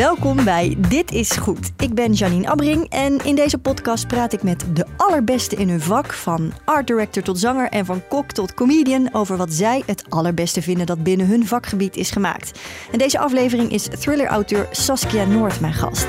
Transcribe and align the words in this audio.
Welkom 0.00 0.44
bij 0.44 0.76
Dit 0.88 1.12
is 1.12 1.30
Goed. 1.30 1.70
Ik 1.76 1.94
ben 1.94 2.12
Janine 2.12 2.48
Abbring 2.48 2.88
en 2.88 3.24
in 3.24 3.34
deze 3.34 3.58
podcast 3.58 4.06
praat 4.06 4.32
ik 4.32 4.42
met 4.42 4.64
de 4.72 4.86
allerbeste 4.96 5.56
in 5.56 5.68
hun 5.68 5.80
vak, 5.80 6.12
van 6.12 6.52
art 6.64 6.86
director 6.86 7.22
tot 7.22 7.38
zanger 7.38 7.68
en 7.68 7.84
van 7.84 8.02
kok 8.08 8.32
tot 8.32 8.54
comedian, 8.54 9.08
over 9.12 9.36
wat 9.36 9.52
zij 9.52 9.82
het 9.86 10.04
allerbeste 10.08 10.62
vinden 10.62 10.86
dat 10.86 11.02
binnen 11.02 11.26
hun 11.26 11.46
vakgebied 11.46 11.96
is 11.96 12.10
gemaakt. 12.10 12.60
En 12.92 12.98
deze 12.98 13.18
aflevering 13.18 13.72
is 13.72 13.88
thriller-auteur 13.98 14.68
Saskia 14.70 15.24
Noord 15.24 15.60
mijn 15.60 15.74
gast. 15.74 16.06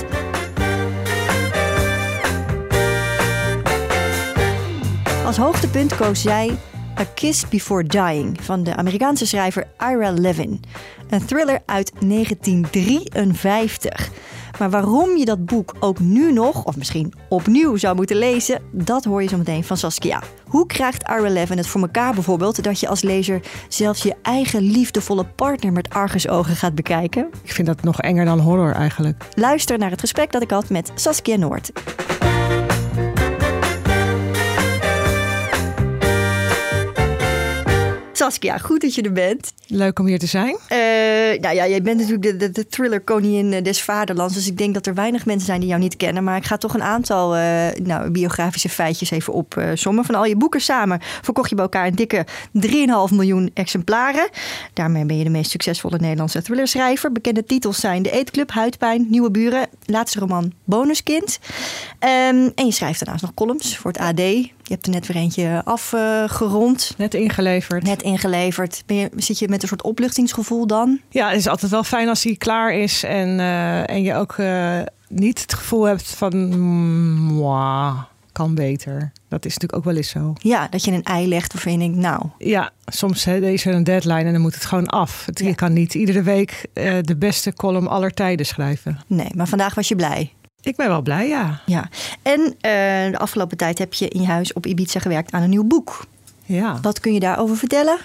Als 5.25 5.37
hoogtepunt 5.37 5.95
koos 5.95 6.21
zij 6.21 6.57
A 6.99 7.05
Kiss 7.13 7.49
Before 7.49 7.83
Dying 7.83 8.37
van 8.41 8.63
de 8.63 8.75
Amerikaanse 8.75 9.25
schrijver 9.25 9.67
Ira 9.79 10.11
Levin. 10.11 10.61
Een 11.09 11.25
thriller 11.25 11.59
uit 11.65 11.91
1953. 11.99 14.09
Maar 14.59 14.69
waarom 14.69 15.17
je 15.17 15.25
dat 15.25 15.45
boek 15.45 15.75
ook 15.79 15.99
nu 15.99 16.33
nog, 16.33 16.65
of 16.65 16.77
misschien 16.77 17.13
opnieuw 17.29 17.77
zou 17.77 17.95
moeten 17.95 18.15
lezen, 18.15 18.61
dat 18.71 19.03
hoor 19.03 19.21
je 19.21 19.29
zo 19.29 19.37
meteen 19.37 19.63
van 19.63 19.77
Saskia. 19.77 20.23
Hoe 20.47 20.65
krijgt 20.65 21.03
Ira 21.03 21.29
Levin 21.29 21.57
het 21.57 21.67
voor 21.67 21.81
elkaar 21.81 22.13
bijvoorbeeld 22.13 22.63
dat 22.63 22.79
je 22.79 22.87
als 22.87 23.01
lezer 23.01 23.41
zelfs 23.67 24.03
je 24.03 24.15
eigen 24.21 24.61
liefdevolle 24.61 25.25
partner 25.25 25.71
met 25.71 25.89
argusogen 25.89 26.55
gaat 26.55 26.75
bekijken? 26.75 27.29
Ik 27.43 27.51
vind 27.51 27.67
dat 27.67 27.83
nog 27.83 28.01
enger 28.01 28.25
dan 28.25 28.39
horror 28.39 28.73
eigenlijk. 28.73 29.23
Luister 29.35 29.77
naar 29.77 29.91
het 29.91 29.99
gesprek 29.99 30.31
dat 30.31 30.41
ik 30.41 30.51
had 30.51 30.69
met 30.69 30.91
Saskia 30.95 31.35
Noord. 31.35 31.71
Saskia, 38.21 38.57
goed 38.57 38.81
dat 38.81 38.95
je 38.95 39.01
er 39.01 39.11
bent. 39.11 39.53
Leuk 39.67 39.99
om 39.99 40.05
hier 40.05 40.19
te 40.19 40.25
zijn. 40.25 40.57
Uh, 40.69 40.77
nou 41.41 41.55
ja, 41.55 41.67
jij 41.67 41.81
bent 41.81 41.97
natuurlijk 41.97 42.23
de, 42.23 42.37
de, 42.37 42.49
de 42.51 42.67
thriller-koningin 42.67 43.53
eh, 43.53 43.63
des 43.63 43.81
vaderlands. 43.81 44.33
Dus 44.33 44.47
ik 44.47 44.57
denk 44.57 44.73
dat 44.73 44.85
er 44.85 44.93
weinig 44.93 45.25
mensen 45.25 45.45
zijn 45.45 45.59
die 45.59 45.69
jou 45.69 45.81
niet 45.81 45.95
kennen. 45.95 46.23
Maar 46.23 46.37
ik 46.37 46.45
ga 46.45 46.57
toch 46.57 46.73
een 46.73 46.83
aantal 46.83 47.37
uh, 47.37 47.67
nou, 47.83 48.09
biografische 48.09 48.69
feitjes 48.69 49.11
even 49.11 49.33
opsommen. 49.33 50.05
Van 50.05 50.15
al 50.15 50.25
je 50.25 50.35
boeken 50.35 50.61
samen 50.61 50.99
verkocht 51.21 51.49
je 51.49 51.55
bij 51.55 51.63
elkaar 51.63 51.87
een 51.87 51.95
dikke 51.95 52.25
3,5 53.09 53.15
miljoen 53.15 53.51
exemplaren. 53.53 54.29
Daarmee 54.73 55.05
ben 55.05 55.17
je 55.17 55.23
de 55.23 55.29
meest 55.29 55.51
succesvolle 55.51 55.97
Nederlandse 55.97 56.41
thrillerschrijver. 56.41 57.11
Bekende 57.11 57.43
titels 57.43 57.79
zijn 57.79 58.03
De 58.03 58.11
Eetclub, 58.11 58.51
Huidpijn, 58.51 59.07
Nieuwe 59.09 59.31
Buren. 59.31 59.67
Laatste 59.85 60.19
roman 60.19 60.53
Bonuskind. 60.63 61.39
Um, 61.99 62.51
en 62.55 62.65
je 62.65 62.71
schrijft 62.71 62.99
daarnaast 62.99 63.23
nog 63.23 63.33
columns 63.33 63.77
voor 63.77 63.91
het 63.91 64.01
AD. 64.01 64.21
Je 64.71 64.77
hebt 64.77 64.89
er 64.89 64.93
net 64.93 65.07
weer 65.07 65.21
eentje 65.23 65.61
afgerond. 65.65 66.93
net 66.97 67.13
ingeleverd. 67.13 67.83
Net 67.83 68.01
ingeleverd. 68.01 68.83
Ben 68.85 68.97
je, 68.97 69.09
zit 69.15 69.39
je 69.39 69.47
met 69.47 69.61
een 69.61 69.67
soort 69.67 69.83
opluchtingsgevoel 69.83 70.67
dan? 70.67 70.99
Ja, 71.09 71.29
het 71.29 71.37
is 71.37 71.47
altijd 71.47 71.71
wel 71.71 71.83
fijn 71.83 72.09
als 72.09 72.23
hij 72.23 72.35
klaar 72.35 72.73
is. 72.73 73.03
En, 73.03 73.39
uh, 73.39 73.89
en 73.89 74.03
je 74.03 74.15
ook 74.15 74.37
uh, 74.37 74.79
niet 75.07 75.41
het 75.41 75.53
gevoel 75.53 75.83
hebt 75.83 76.07
van... 76.07 76.35
Mwah, 77.25 77.99
kan 78.31 78.55
beter. 78.55 79.11
Dat 79.27 79.45
is 79.45 79.53
natuurlijk 79.53 79.75
ook 79.75 79.83
wel 79.83 79.95
eens 79.95 80.09
zo. 80.09 80.33
Ja, 80.37 80.67
dat 80.67 80.85
je 80.85 80.91
een 80.91 81.03
ei 81.03 81.27
legt 81.27 81.53
waarvan 81.53 81.71
je 81.71 81.77
denkt, 81.77 81.97
nou... 81.97 82.25
Ja, 82.37 82.71
soms 82.85 83.23
hè, 83.23 83.39
is 83.49 83.65
er 83.65 83.73
een 83.73 83.83
deadline 83.83 84.23
en 84.23 84.31
dan 84.31 84.41
moet 84.41 84.55
het 84.55 84.65
gewoon 84.65 84.87
af. 84.87 85.25
Het, 85.25 85.39
ja. 85.39 85.47
Je 85.47 85.55
kan 85.55 85.73
niet 85.73 85.93
iedere 85.93 86.21
week 86.21 86.65
uh, 86.73 86.97
de 87.01 87.15
beste 87.15 87.53
column 87.53 87.87
aller 87.87 88.11
tijden 88.11 88.45
schrijven. 88.45 88.99
Nee, 89.07 89.29
maar 89.35 89.47
vandaag 89.47 89.75
was 89.75 89.87
je 89.87 89.95
blij. 89.95 90.33
Ik 90.61 90.75
ben 90.75 90.87
wel 90.87 91.01
blij, 91.01 91.27
ja. 91.27 91.61
ja. 91.65 91.89
En 92.21 92.39
uh, 92.41 92.51
de 93.11 93.17
afgelopen 93.17 93.57
tijd 93.57 93.77
heb 93.77 93.93
je 93.93 94.07
in 94.07 94.21
je 94.21 94.27
huis 94.27 94.53
op 94.53 94.65
Ibiza 94.65 94.99
gewerkt 94.99 95.31
aan 95.31 95.41
een 95.41 95.49
nieuw 95.49 95.67
boek. 95.67 96.05
Ja. 96.45 96.79
Wat 96.81 96.99
kun 96.99 97.13
je 97.13 97.19
daarover 97.19 97.57
vertellen? 97.57 97.97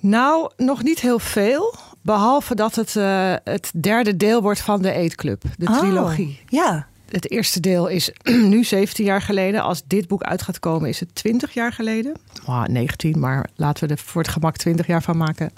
Nou, 0.00 0.50
nog 0.56 0.82
niet 0.82 1.00
heel 1.00 1.18
veel. 1.18 1.74
Behalve 2.02 2.54
dat 2.54 2.74
het 2.74 2.94
uh, 2.94 3.34
het 3.44 3.70
derde 3.74 4.16
deel 4.16 4.42
wordt 4.42 4.60
van 4.60 4.82
de 4.82 4.92
Eetclub, 4.92 5.42
de 5.56 5.66
oh, 5.66 5.78
trilogie. 5.78 6.40
Ja. 6.46 6.86
Het 7.08 7.30
eerste 7.30 7.60
deel 7.60 7.86
is 7.86 8.10
nu 8.52 8.64
17 8.64 9.04
jaar 9.04 9.22
geleden. 9.22 9.62
Als 9.62 9.82
dit 9.86 10.08
boek 10.08 10.22
uit 10.22 10.42
gaat 10.42 10.58
komen, 10.58 10.88
is 10.88 11.00
het 11.00 11.14
20 11.14 11.54
jaar 11.54 11.72
geleden. 11.72 12.16
Oh, 12.46 12.64
19, 12.64 13.18
maar 13.18 13.48
laten 13.56 13.88
we 13.88 13.94
er 13.94 14.00
voor 14.00 14.22
het 14.22 14.30
gemak 14.30 14.56
20 14.56 14.86
jaar 14.86 15.02
van 15.02 15.16
maken. 15.16 15.52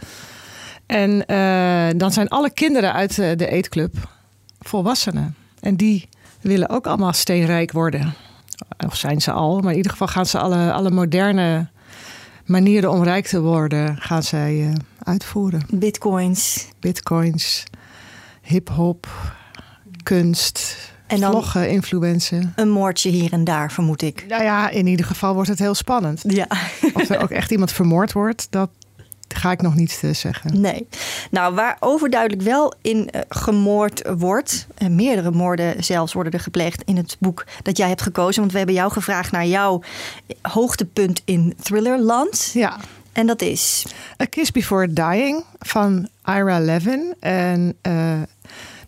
En 0.87 1.25
uh, 1.27 1.99
dan 1.99 2.13
zijn 2.13 2.29
alle 2.29 2.51
kinderen 2.51 2.93
uit 2.93 3.15
de 3.15 3.47
Eetclub 3.47 3.95
volwassenen. 4.61 5.37
En 5.63 5.77
die 5.77 6.09
willen 6.41 6.69
ook 6.69 6.87
allemaal 6.87 7.13
steenrijk 7.13 7.73
worden. 7.73 8.15
Of 8.87 8.97
zijn 8.97 9.21
ze 9.21 9.33
al, 9.33 9.61
maar 9.61 9.71
in 9.71 9.77
ieder 9.77 9.93
geval 9.93 10.07
gaan 10.07 10.27
ze 10.27 10.39
alle, 10.39 10.73
alle 10.73 10.91
moderne 10.91 11.69
manieren 12.45 12.91
om 12.91 13.03
rijk 13.03 13.27
te 13.27 13.41
worden, 13.41 13.97
gaan 13.97 14.23
zij 14.23 14.55
uh, 14.55 14.73
uitvoeren. 15.03 15.63
Bitcoins. 15.71 16.69
Bitcoins, 16.81 17.65
hip-hop, 18.41 19.07
kunst. 20.03 20.77
En 21.07 21.21
dan 21.21 21.31
vloggen, 21.31 21.71
influencen. 21.71 22.53
Een 22.57 22.71
moordje 22.71 23.11
hier 23.11 23.33
en 23.33 23.45
daar, 23.45 23.73
vermoed 23.73 24.03
ik. 24.03 24.25
Nou 24.29 24.43
ja, 24.43 24.69
in 24.71 24.87
ieder 24.87 25.07
geval 25.07 25.35
wordt 25.35 25.49
het 25.49 25.59
heel 25.59 25.75
spannend. 25.75 26.23
Ja. 26.27 26.47
Of 26.93 27.09
er 27.11 27.23
ook 27.23 27.31
echt 27.31 27.51
iemand 27.51 27.73
vermoord 27.73 28.13
wordt, 28.13 28.47
dat 28.51 28.71
ga 29.43 29.51
ik 29.51 29.63
nog 29.63 29.75
niet 29.75 30.03
zeggen. 30.13 30.61
Nee. 30.61 30.89
Nou, 31.31 31.55
waar 31.55 31.77
overduidelijk 31.81 32.43
wel 32.43 32.75
in 32.83 32.97
uh, 33.15 33.21
gemoord 33.29 34.03
wordt, 34.19 34.67
en 34.75 34.95
meerdere 34.95 35.31
moorden 35.31 35.85
zelfs 35.85 36.13
worden 36.13 36.33
er 36.33 36.41
gepleegd 36.41 36.83
in 36.83 36.97
het 36.97 37.17
boek 37.19 37.47
dat 37.63 37.77
jij 37.77 37.89
hebt 37.89 38.03
gekozen. 38.03 38.41
Want 38.41 38.53
we 38.53 38.59
hebben 38.59 38.77
jou 38.77 38.93
gevraagd 38.93 39.33
naar 39.33 39.47
jouw 39.47 39.83
hoogtepunt 40.43 41.23
in 41.25 41.55
thrillerland. 41.63 42.51
Ja. 42.55 42.79
En 43.13 43.27
dat 43.27 43.43
is? 43.43 43.87
A 44.23 44.25
Kiss 44.25 44.51
Before 44.51 44.93
Dying 44.93 45.45
van 45.59 46.09
Ira 46.25 46.59
Levin. 46.59 47.15
En 47.21 47.77
uh, 47.83 48.23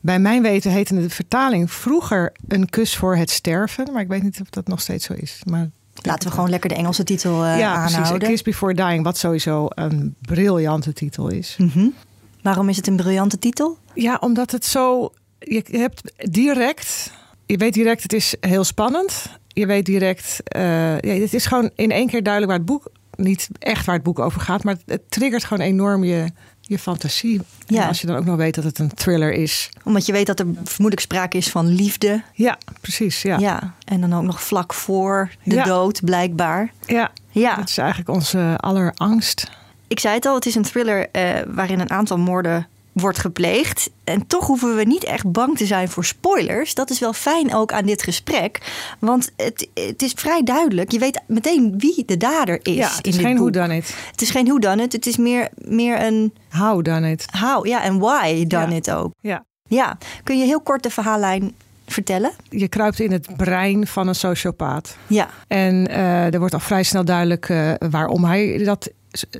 bij 0.00 0.18
mijn 0.18 0.42
weten 0.42 0.70
heette 0.70 0.94
de 0.94 1.10
vertaling 1.10 1.72
vroeger 1.72 2.32
Een 2.48 2.70
kus 2.70 2.96
voor 2.96 3.16
het 3.16 3.30
sterven. 3.30 3.92
Maar 3.92 4.02
ik 4.02 4.08
weet 4.08 4.22
niet 4.22 4.40
of 4.40 4.50
dat 4.50 4.66
nog 4.66 4.80
steeds 4.80 5.06
zo 5.06 5.12
is. 5.12 5.40
Maar 5.44 5.70
Laten 6.06 6.28
we 6.28 6.34
gewoon 6.34 6.50
lekker 6.50 6.68
de 6.68 6.74
Engelse 6.74 7.04
titel 7.04 7.44
uh, 7.44 7.58
ja, 7.58 7.72
aanhouden. 7.72 8.02
Precies. 8.02 8.24
A 8.24 8.30
Kiss 8.30 8.42
Before 8.42 8.74
Dying, 8.74 9.04
wat 9.04 9.18
sowieso 9.18 9.66
een 9.68 10.14
briljante 10.20 10.92
titel 10.92 11.28
is. 11.28 11.56
Mm 11.58 11.70
-hmm. 11.72 11.94
Waarom 12.42 12.68
is 12.68 12.76
het 12.76 12.86
een 12.86 12.96
briljante 12.96 13.38
titel? 13.38 13.78
Ja, 13.94 14.16
omdat 14.20 14.50
het 14.50 14.64
zo... 14.64 15.12
Je 15.38 15.64
hebt 15.70 16.12
direct... 16.16 17.12
Je 17.46 17.56
weet 17.56 17.74
direct, 17.74 18.02
het 18.02 18.12
is 18.12 18.34
heel 18.40 18.64
spannend. 18.64 19.26
Je 19.48 19.66
weet 19.66 19.86
direct... 19.86 20.40
Uh, 20.56 20.98
ja, 21.00 21.12
het 21.20 21.34
is 21.34 21.46
gewoon 21.46 21.70
in 21.74 21.90
één 21.90 22.06
keer 22.06 22.22
duidelijk 22.22 22.52
waar 22.52 22.60
het 22.60 22.70
boek... 22.70 22.90
Niet 23.16 23.48
echt 23.58 23.86
waar 23.86 23.94
het 23.94 24.04
boek 24.04 24.18
over 24.18 24.40
gaat, 24.40 24.64
maar 24.64 24.76
het 24.86 25.02
triggert 25.08 25.44
gewoon 25.44 25.66
enorm 25.66 26.04
je, 26.04 26.30
je 26.66 26.78
fantasie. 26.78 27.40
Ja. 27.66 27.82
En 27.82 27.88
als 27.88 28.00
je 28.00 28.06
dan 28.06 28.16
ook 28.16 28.24
nog 28.24 28.36
weet 28.36 28.54
dat 28.54 28.64
het 28.64 28.78
een 28.78 28.94
thriller 28.94 29.32
is. 29.32 29.68
Omdat 29.82 30.06
je 30.06 30.12
weet 30.12 30.26
dat 30.26 30.40
er 30.40 30.46
vermoedelijk 30.64 31.00
sprake 31.00 31.36
is 31.36 31.50
van 31.50 31.66
liefde. 31.66 32.22
Ja, 32.32 32.58
precies. 32.80 33.22
Ja. 33.22 33.38
ja. 33.38 33.74
En 33.84 34.00
dan 34.00 34.14
ook 34.14 34.22
nog 34.22 34.42
vlak 34.42 34.74
voor 34.74 35.30
de 35.42 35.54
ja. 35.54 35.64
dood, 35.64 36.00
blijkbaar. 36.04 36.72
Ja. 36.86 37.10
ja, 37.30 37.56
dat 37.56 37.68
is 37.68 37.78
eigenlijk 37.78 38.08
onze 38.08 38.54
allerangst. 38.60 39.50
Ik 39.88 40.00
zei 40.00 40.14
het 40.14 40.26
al, 40.26 40.34
het 40.34 40.46
is 40.46 40.54
een 40.54 40.62
thriller 40.62 41.08
uh, 41.12 41.30
waarin 41.46 41.80
een 41.80 41.90
aantal 41.90 42.18
moorden 42.18 42.66
wordt 42.94 43.18
gepleegd. 43.18 43.90
En 44.04 44.26
toch 44.26 44.46
hoeven 44.46 44.76
we 44.76 44.84
niet 44.84 45.04
echt 45.04 45.32
bang 45.32 45.56
te 45.56 45.66
zijn 45.66 45.88
voor 45.88 46.04
spoilers. 46.04 46.74
Dat 46.74 46.90
is 46.90 46.98
wel 46.98 47.12
fijn 47.12 47.54
ook 47.54 47.72
aan 47.72 47.86
dit 47.86 48.02
gesprek. 48.02 48.72
Want 48.98 49.30
het, 49.36 49.68
het 49.74 50.02
is 50.02 50.12
vrij 50.12 50.42
duidelijk. 50.42 50.92
Je 50.92 50.98
weet 50.98 51.20
meteen 51.26 51.74
wie 51.78 52.04
de 52.06 52.16
dader 52.16 52.58
is. 52.62 52.74
Ja, 52.74 52.96
het 52.96 53.06
is 53.06 53.16
in 53.16 53.24
geen 53.24 53.36
hoe 53.36 53.50
dan 53.50 53.70
het. 53.70 53.94
Het 54.10 54.22
is 54.22 54.30
geen 54.30 54.48
hoe 54.48 54.60
dan 54.60 54.78
het. 54.78 54.92
Het 54.92 55.06
is 55.06 55.16
meer, 55.16 55.48
meer 55.54 56.02
een... 56.02 56.34
How 56.50 56.84
done 56.84 57.10
it. 57.10 57.26
How, 57.30 57.66
ja. 57.66 57.82
En 57.82 57.98
why 57.98 58.44
ja. 58.48 58.68
it 58.68 58.90
ook. 58.90 59.12
Ja. 59.20 59.44
Ja. 59.68 59.98
Kun 60.24 60.38
je 60.38 60.44
heel 60.44 60.60
kort 60.60 60.82
de 60.82 60.90
verhaallijn 60.90 61.54
vertellen? 61.86 62.32
Je 62.50 62.68
kruipt 62.68 63.00
in 63.00 63.12
het 63.12 63.36
brein 63.36 63.86
van 63.86 64.08
een 64.08 64.14
sociopaat. 64.14 64.96
Ja. 65.06 65.28
En 65.48 65.90
uh, 65.90 66.32
er 66.34 66.38
wordt 66.38 66.54
al 66.54 66.60
vrij 66.60 66.82
snel 66.82 67.04
duidelijk 67.04 67.48
uh, 67.48 67.72
waarom 67.90 68.24
hij 68.24 68.64
dat, 68.64 68.90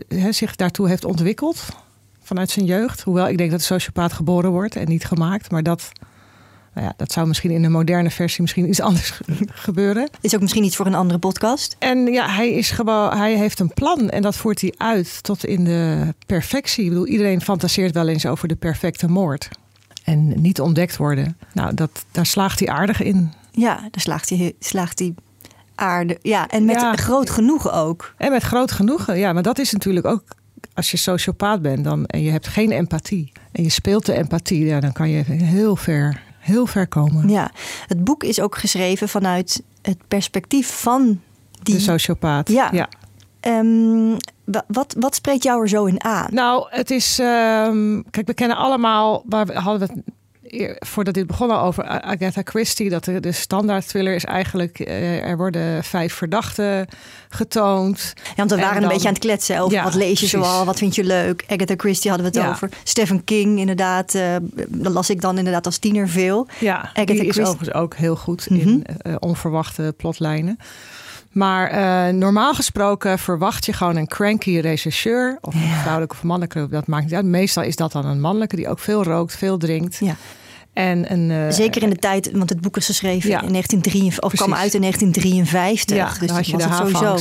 uh, 0.09 0.27
zich 0.31 0.57
daartoe 0.57 0.89
heeft 0.89 1.05
ontwikkeld 1.05 1.65
vanuit 2.25 2.51
zijn 2.51 2.65
jeugd. 2.65 3.03
Hoewel 3.03 3.29
ik 3.29 3.39
denk 3.39 3.51
dat 3.51 3.59
de 3.59 3.67
sociopaat 3.67 4.13
geboren 4.13 4.51
wordt 4.51 4.77
en 4.77 4.89
niet 4.89 5.05
gemaakt. 5.05 5.51
Maar 5.51 5.63
dat, 5.63 5.93
nou 6.75 6.87
ja, 6.87 6.95
dat 6.97 7.13
zou 7.13 7.27
misschien 7.27 7.51
in 7.51 7.65
een 7.65 7.73
moderne 7.73 8.11
versie 8.11 8.43
misschien 8.43 8.69
iets 8.69 8.81
anders 8.91 9.21
gebeuren. 9.47 10.09
Is 10.21 10.35
ook 10.35 10.41
misschien 10.41 10.65
iets 10.65 10.77
voor 10.77 10.87
een 10.87 10.95
andere 10.95 11.19
podcast. 11.19 11.77
En 11.79 12.07
ja, 12.07 12.29
hij, 12.29 12.51
is 12.51 12.71
gewoon, 12.71 13.17
hij 13.17 13.37
heeft 13.37 13.61
een 13.61 13.73
plan 13.75 14.11
en 14.11 14.23
dat 14.23 14.37
voert 14.37 14.61
hij 14.61 14.75
uit 14.77 15.23
tot 15.23 15.45
in 15.45 15.65
de 15.65 16.15
perfectie. 16.27 16.85
Ik 16.85 16.91
bedoel, 16.91 17.07
iedereen 17.07 17.41
fantaseert 17.41 17.95
wel 17.95 18.09
eens 18.09 18.27
over 18.27 18.49
de 18.49 18.57
perfecte 18.57 19.09
moord. 19.09 19.49
En 20.05 20.41
niet 20.41 20.61
ontdekt 20.61 20.97
worden. 20.97 21.39
Nou, 21.53 21.75
dat, 21.75 22.05
daar 22.11 22.27
slaagt 22.27 22.59
hij 22.59 22.69
aardig 22.69 23.03
in. 23.03 23.33
Ja, 23.51 23.75
daar 23.75 24.01
slaagt 24.01 24.29
hij, 24.29 24.55
slaagt 24.59 24.99
hij 24.99 25.15
aardig. 25.75 26.17
Ja, 26.23 26.49
en 26.49 26.65
met 26.65 26.81
ja. 26.81 26.97
groot 26.97 27.31
genoegen 27.31 27.73
ook. 27.73 28.15
En 28.17 28.31
met 28.31 28.43
groot 28.43 28.73
genoegen, 28.73 29.19
ja. 29.19 29.33
Maar 29.33 29.43
dat 29.43 29.59
is 29.59 29.73
natuurlijk 29.73 30.07
ook 30.07 30.25
als 30.75 30.91
je 30.91 30.97
sociopaat 30.97 31.63
bent 31.63 31.85
dan, 31.85 32.07
en 32.07 32.23
je 32.23 32.31
hebt 32.31 32.49
geen 32.49 32.71
empathie 32.71 33.33
en 33.53 33.63
je 33.63 33.69
speelt 33.69 34.07
de 34.07 34.13
empathie, 34.13 34.65
ja, 34.65 34.81
dan 34.81 34.93
kan 34.93 35.09
je 35.09 35.23
heel 35.27 35.77
ver, 35.77 36.23
heel 36.39 36.67
ver 36.67 36.89
komen. 36.89 37.29
Ja, 37.29 37.51
het 37.87 38.05
boek 38.05 38.25
is 38.25 38.41
ook 38.41 38.57
geschreven 38.57 39.09
vanuit 39.09 39.63
het 39.83 39.99
perspectief 40.09 40.81
van 40.81 41.21
die 41.63 41.75
de 41.75 41.81
sociopaat. 41.81 42.49
Ja. 42.49 42.71
ja. 42.73 42.89
Um, 43.41 44.17
wat, 44.67 44.95
wat 44.99 45.15
spreekt 45.15 45.43
jou 45.43 45.63
er 45.63 45.69
zo 45.69 45.85
in 45.85 46.05
aan? 46.05 46.27
Nou, 46.31 46.67
het 46.71 46.91
is. 46.91 47.19
Um, 47.19 48.05
kijk, 48.11 48.27
we 48.27 48.35
kennen 48.35 48.57
allemaal. 48.57 49.23
Waar 49.27 49.47
we 49.47 49.53
hadden 49.53 49.89
we 49.89 49.95
het 49.95 50.03
voordat 50.79 51.15
dit 51.15 51.27
begon 51.27 51.51
al 51.51 51.61
over 51.67 51.85
Agatha 51.85 52.41
Christie. 52.45 52.91
Dat 52.91 53.05
de, 53.05 53.21
de 53.21 53.33
standaard 53.33 53.89
thriller 53.89 54.15
is 54.15 54.25
eigenlijk... 54.25 54.79
eh, 54.81 55.29
er 55.29 55.37
worden 55.37 55.85
vijf 55.85 56.15
verdachten 56.15 56.87
getoond. 57.29 58.13
Ja, 58.17 58.33
want 58.37 58.51
we 58.51 58.57
En 58.57 58.63
waren 58.63 58.75
dan- 58.75 58.83
een 58.83 58.89
beetje 58.95 59.09
aan 59.09 59.15
het 59.15 59.23
kletsen 59.23 59.59
over 59.59 59.77
Ja, 59.77 59.85
wat 59.85 59.95
lees 59.95 60.09
je 60.09 60.15
precies. 60.27 60.31
zoal, 60.31 60.65
wat 60.65 60.79
vind 60.79 60.95
je 60.95 61.05
leuk. 61.05 61.45
Agatha 61.49 61.75
Christie 61.77 62.11
hadden 62.11 62.31
we 62.33 62.39
het 62.39 62.47
Ja. 62.47 62.53
over. 62.53 62.69
Stephen 62.83 63.25
King 63.25 63.59
inderdaad, 63.59 64.15
eh 64.15 64.37
dat 64.69 64.93
las 64.93 65.11
ik 65.11 65.21
dan 65.21 65.39
inderdaad 65.39 65.67
als 65.67 65.79
tiener 65.79 66.09
veel. 66.09 66.49
Ja, 66.61 66.77
Agatha 66.79 67.05
die 67.05 67.25
is 67.27 67.39
overigens 67.41 67.73
ook 67.73 67.95
heel 67.95 68.17
goed 68.17 68.51
Mhm. 68.51 68.61
in 68.61 68.85
eh, 68.99 69.15
onverwachte 69.19 69.95
plotlijnen. 69.97 70.59
Maar 71.31 72.15
normaal 72.15 72.55
gesproken 72.55 73.19
verwacht 73.19 73.67
je 73.67 73.73
gewoon 73.73 73.97
een 73.97 74.07
cranky 74.07 74.59
rechercheur. 74.59 75.39
Of 75.41 75.55
een 75.55 75.61
vrouwelijke 75.81 76.15
of 76.15 76.23
mannelijke, 76.23 76.69
dat 76.69 76.87
maakt 76.87 77.05
niet 77.05 77.15
uit. 77.15 77.25
Meestal 77.25 77.63
is 77.63 77.77
dat 77.77 77.93
dan 77.93 78.07
een 78.07 78.21
mannelijke 78.21 78.57
die 78.57 78.69
ook 78.69 78.79
veel 78.79 79.03
rookt, 79.05 79.37
veel 79.37 79.59
drinkt. 79.59 79.97
Ja. 80.01 80.17
En 80.75 81.13
een, 81.13 81.31
eh, 81.31 81.51
Zeker 81.51 81.83
in 81.83 81.91
de 81.91 81.97
tijd, 81.97 82.31
want 82.33 82.49
het 82.49 82.61
boek 82.61 82.77
is 82.77 82.87
geschreven 82.87 83.31
Ja. 83.31 83.43
in 83.43 83.51
1953, 83.53 84.23
of 84.23 84.33
kwam 84.35 84.55
uit 84.55 84.75
in 84.75 84.81
1953. 84.81 85.97
ja, 85.97 86.09
dus 86.09 86.19
dan 86.19 86.37
had 86.37 86.47
je 86.47 86.57
de 86.57 86.63
sowieso. 86.73 87.17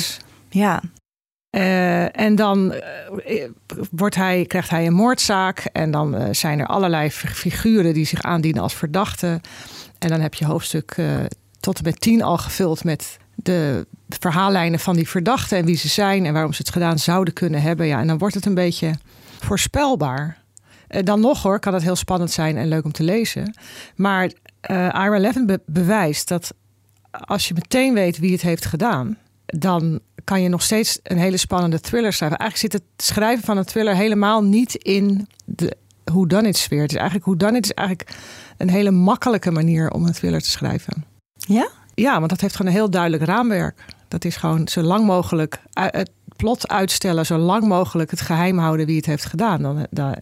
Ja, 0.49 0.81
Eh, 1.49 2.19
en 2.19 2.35
dan 2.35 2.71
eh, 2.73 3.43
wordt 3.91 4.15
hij, 4.15 4.45
krijgt 4.45 4.69
hij 4.69 4.85
een 4.87 4.93
moordzaak. 4.93 5.59
En 5.59 5.91
dan 5.91 6.35
zijn 6.35 6.59
er 6.59 6.65
allerlei 6.65 7.11
fi- 7.11 7.27
figuren 7.27 7.93
die 7.93 8.05
zich 8.05 8.21
aandienen 8.21 8.61
als 8.61 8.73
verdachten. 8.73 9.41
En 9.99 10.07
dan 10.09 10.19
heb 10.19 10.33
je 10.33 10.45
hoofdstuk 10.45 10.95
tot 11.59 11.77
en 11.77 11.83
met 11.83 12.01
tien 12.01 12.21
al 12.23 12.37
gevuld 12.37 12.83
met 12.83 13.17
de 13.35 13.85
verhaallijnen 14.09 14.79
van 14.79 14.95
die 14.95 15.09
verdachten. 15.09 15.57
En 15.57 15.65
wie 15.65 15.77
ze 15.77 15.87
zijn 15.87 16.25
en 16.25 16.33
waarom 16.33 16.53
ze 16.53 16.61
het 16.61 16.71
gedaan 16.71 16.99
zouden 16.99 17.33
kunnen 17.33 17.61
hebben. 17.61 17.87
Ja, 17.87 17.99
en 17.99 18.07
dan 18.07 18.17
wordt 18.17 18.35
het 18.35 18.45
een 18.45 18.53
beetje 18.53 18.93
voorspelbaar. 19.39 20.37
Eh, 20.93 21.03
dan 21.03 21.19
nog 21.19 21.43
hoor, 21.43 21.59
kan 21.59 21.73
het 21.73 21.83
heel 21.83 21.95
spannend 21.95 22.31
zijn 22.31 22.57
en 22.57 22.67
leuk 22.67 22.85
om 22.85 22.91
te 22.91 23.03
lezen. 23.03 23.55
Maar 23.95 24.31
eh 24.61 24.77
Ira 24.77 25.17
Levin 25.17 25.45
be- 25.45 25.61
bewijst 25.65 26.27
dat 26.27 26.53
als 27.11 27.47
je 27.47 27.53
meteen 27.53 27.93
weet 27.93 28.17
wie 28.17 28.31
het 28.31 28.41
heeft 28.41 28.65
gedaan, 28.65 29.17
dan 29.45 29.99
kan 30.23 30.41
je 30.41 30.49
nog 30.49 30.61
steeds 30.61 30.99
een 31.03 31.17
hele 31.17 31.37
spannende 31.37 31.79
thriller 31.79 32.13
schrijven. 32.13 32.37
Eigenlijk 32.37 32.73
zit 32.73 32.81
het 32.81 33.05
schrijven 33.05 33.45
van 33.45 33.57
een 33.57 33.65
thriller 33.65 33.95
helemaal 33.95 34.43
niet 34.43 34.75
in 34.75 35.27
de 35.45 35.75
whodunit 36.03 36.57
sfeer. 36.57 36.81
Het 36.81 36.91
is 36.91 36.97
eigenlijk 36.97 37.25
whodunit 37.25 37.63
is 37.63 37.71
eigenlijk 37.73 38.09
een 38.57 38.69
hele 38.69 38.91
makkelijke 38.91 39.51
manier 39.51 39.91
om 39.91 40.05
een 40.05 40.13
thriller 40.13 40.41
te 40.41 40.49
schrijven. 40.49 41.05
Ja? 41.35 41.69
Ja, 41.93 42.17
want 42.17 42.29
dat 42.29 42.41
heeft 42.41 42.55
gewoon 42.55 42.71
een 42.71 42.77
heel 42.77 42.89
duidelijk 42.89 43.23
raamwerk. 43.23 43.85
Dat 44.07 44.25
is 44.25 44.35
gewoon 44.35 44.67
zo 44.67 44.81
lang 44.81 45.05
mogelijk 45.05 45.59
het 45.73 46.09
plot 46.35 46.67
uitstellen, 46.67 47.25
zo 47.25 47.37
lang 47.37 47.63
mogelijk 47.67 48.11
het 48.11 48.21
geheim 48.21 48.57
houden 48.57 48.85
wie 48.85 48.95
het 48.95 49.05
heeft 49.05 49.25
gedaan. 49.25 49.61
Dan, 49.61 49.87
dan, 49.89 50.15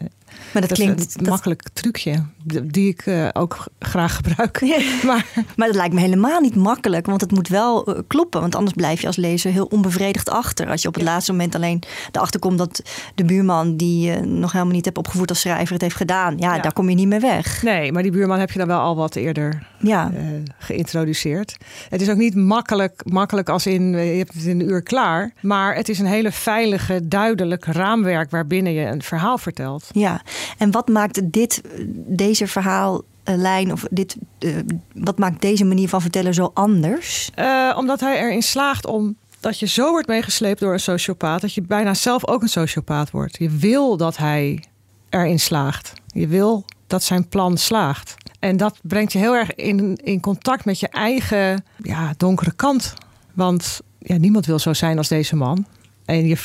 maar 0.52 0.62
dat, 0.62 0.70
dat 0.70 0.78
klinkt... 0.78 1.00
is 1.00 1.06
een 1.06 1.12
dat- 1.24 1.30
makkelijk 1.30 1.62
trucje 1.74 2.26
die 2.64 2.90
ik 2.90 3.02
eh, 3.06 3.28
ook 3.34 3.66
graag 3.80 4.16
gebruik. 4.16 4.62
Maar 5.06 5.26
Maar 5.56 5.68
dat 5.68 5.76
lijkt 5.76 5.94
me 5.94 6.00
helemaal 6.00 6.40
niet 6.42 6.56
makkelijk, 6.56 7.06
want 7.06 7.22
het 7.22 7.32
moet 7.32 7.48
wel 7.48 7.86
eh, 7.86 8.00
kloppen. 8.08 8.42
Want 8.42 8.56
anders 8.56 8.76
blijf 8.76 9.02
je 9.02 9.08
als 9.08 9.16
lezer 9.16 9.52
heel 9.52 9.66
onbevredigd 9.66 10.30
achter. 10.30 10.70
Als 10.70 10.82
je 10.82 10.88
op 10.88 10.94
het 10.94 11.04
laatste 11.04 11.32
moment 11.32 11.56
alleen 11.56 11.84
erachter 12.12 12.40
komt 12.40 12.58
dat 12.58 12.82
de 13.16 13.24
buurman 13.26 13.78
die 13.78 14.08
je 14.08 14.20
nog 14.20 14.52
helemaal 14.52 14.74
niet 14.74 14.86
hebt 14.86 14.98
opgevoerd 14.98 15.30
als 15.30 15.40
schrijver 15.40 15.74
het 15.74 15.82
heeft 15.82 15.96
gedaan. 15.96 16.38
Ja, 16.38 16.56
Ja. 16.56 16.62
daar 16.62 16.74
kom 16.74 16.90
je 16.90 16.96
niet 16.96 17.08
meer 17.08 17.22
weg. 17.22 17.64
nee, 17.64 17.92
maar 17.92 18.04
die 18.04 18.12
buurman 18.12 18.40
heb 18.40 18.52
je 18.52 18.58
dan 18.60 18.68
wel 18.68 18.80
al 18.80 18.96
wat 18.96 19.16
eerder 19.16 19.68
Ja, 19.80 20.12
eh, 20.16 20.24
geïntroduceerd. 20.58 21.56
Het 21.90 22.02
is 22.02 22.10
ook 22.10 22.18
niet 22.18 22.36
makkelijk, 22.36 23.02
makkelijk 23.06 23.50
als 23.50 23.66
in 23.66 23.90
je 23.92 23.98
hebt 24.18 24.34
het 24.34 24.44
in 24.44 24.60
een 24.60 24.70
uur 24.70 24.82
klaar. 24.84 25.32
Maar 25.42 25.76
het 25.76 25.90
is 25.90 26.00
een 26.00 26.06
hele 26.06 26.32
veilige, 26.32 27.08
duidelijk 27.08 27.66
raamwerk 27.66 28.30
waarbinnen 28.32 28.74
je 28.74 28.86
een 28.86 29.02
verhaal 29.04 29.38
vertelt. 29.38 29.88
ja. 29.92 30.21
En 30.58 30.72
wat 30.72 30.88
maakt 30.88 31.32
dit, 31.32 31.62
eh, 31.62 31.86
deze 31.96 32.48
verhaallijn 32.48 33.72
of 33.72 33.86
dit, 33.90 34.16
eh, 34.40 34.56
wat 34.94 35.18
maakt 35.18 35.42
deze 35.42 35.66
manier 35.66 35.90
van 35.90 36.02
vertellen 36.02 36.34
zo 36.34 36.52
anders? 36.54 37.32
Eh, 37.36 37.76
omdat 37.78 38.00
hij 38.00 38.20
erin 38.20 38.42
slaagt 38.42 38.86
om 38.86 39.16
dat 39.40 39.60
je 39.60 39.68
zo 39.68 39.90
wordt 39.90 40.08
meegesleept 40.08 40.60
door 40.60 40.74
een 40.74 40.80
sociopaat 40.80 41.42
dat 41.42 41.54
je 41.54 41.62
bijna 41.62 41.94
zelf 41.94 42.28
ook 42.28 42.42
een 42.42 42.50
sociopaat 42.50 43.12
wordt. 43.12 43.38
Je 43.38 43.50
wil 43.50 43.98
dat 43.98 44.18
hij 44.18 44.64
erin 45.10 45.40
slaagt. 45.40 45.94
Je 46.08 46.28
wil 46.28 46.66
dat 46.88 47.04
zijn 47.04 47.28
plan 47.28 47.58
slaagt. 47.58 48.16
En 48.40 48.58
dat 48.58 48.80
brengt 48.82 49.12
je 49.12 49.20
heel 49.20 49.36
erg 49.36 49.56
in, 49.56 49.96
in 50.04 50.20
contact 50.20 50.66
met 50.66 50.80
je 50.80 50.88
eigen 50.88 51.64
ja, 51.78 52.14
donkere 52.18 52.52
kant. 52.52 52.94
Want 53.34 53.82
ja, 54.00 54.18
niemand 54.18 54.46
wil 54.46 54.60
zo 54.60 54.74
zijn 54.74 54.98
als 54.98 55.08
deze 55.08 55.36
man. 55.36 55.66
En 56.06 56.28
je, 56.28 56.38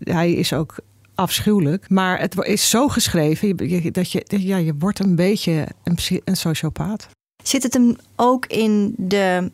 hij 0.00 0.32
is 0.32 0.52
ook 0.52 0.76
afschuwelijk. 1.16 1.88
Maar 1.88 2.20
het 2.20 2.36
is 2.38 2.70
zo 2.70 2.88
geschreven 2.88 3.56
dat 3.92 4.12
je, 4.12 4.24
ja, 4.26 4.56
je 4.56 4.74
wordt 4.78 4.98
een 4.98 5.16
beetje 5.16 5.66
een, 5.84 5.98
een 6.24 6.36
sociopaat. 6.36 7.08
Zit 7.42 7.62
het 7.62 7.72
hem 7.72 7.96
ook 8.16 8.46
in 8.46 8.94
de, 8.96 9.50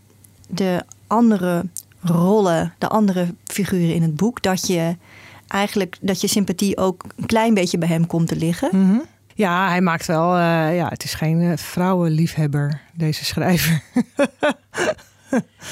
de 0.48 0.82
andere 1.06 1.64
rollen, 2.00 2.74
de 2.78 2.88
andere 2.88 3.34
figuren 3.44 3.94
in 3.94 4.02
het 4.02 4.16
boek, 4.16 4.42
dat 4.42 4.66
je 4.66 4.96
eigenlijk 5.48 5.96
dat 6.00 6.20
je 6.20 6.26
sympathie 6.26 6.76
ook 6.76 7.04
een 7.16 7.26
klein 7.26 7.54
beetje 7.54 7.78
bij 7.78 7.88
hem 7.88 8.06
komt 8.06 8.28
te 8.28 8.36
liggen? 8.36 8.68
Mhm. 8.72 8.98
Ja, 9.34 9.68
hij 9.68 9.80
maakt 9.80 10.06
wel. 10.06 10.34
eh, 10.34 10.76
ja, 10.76 10.88
het 10.88 11.04
is 11.04 11.14
geen 11.14 11.40
eh, 11.40 11.56
vrouwenliefhebber, 11.56 12.80
deze 12.94 13.24
schrijver. 13.24 13.82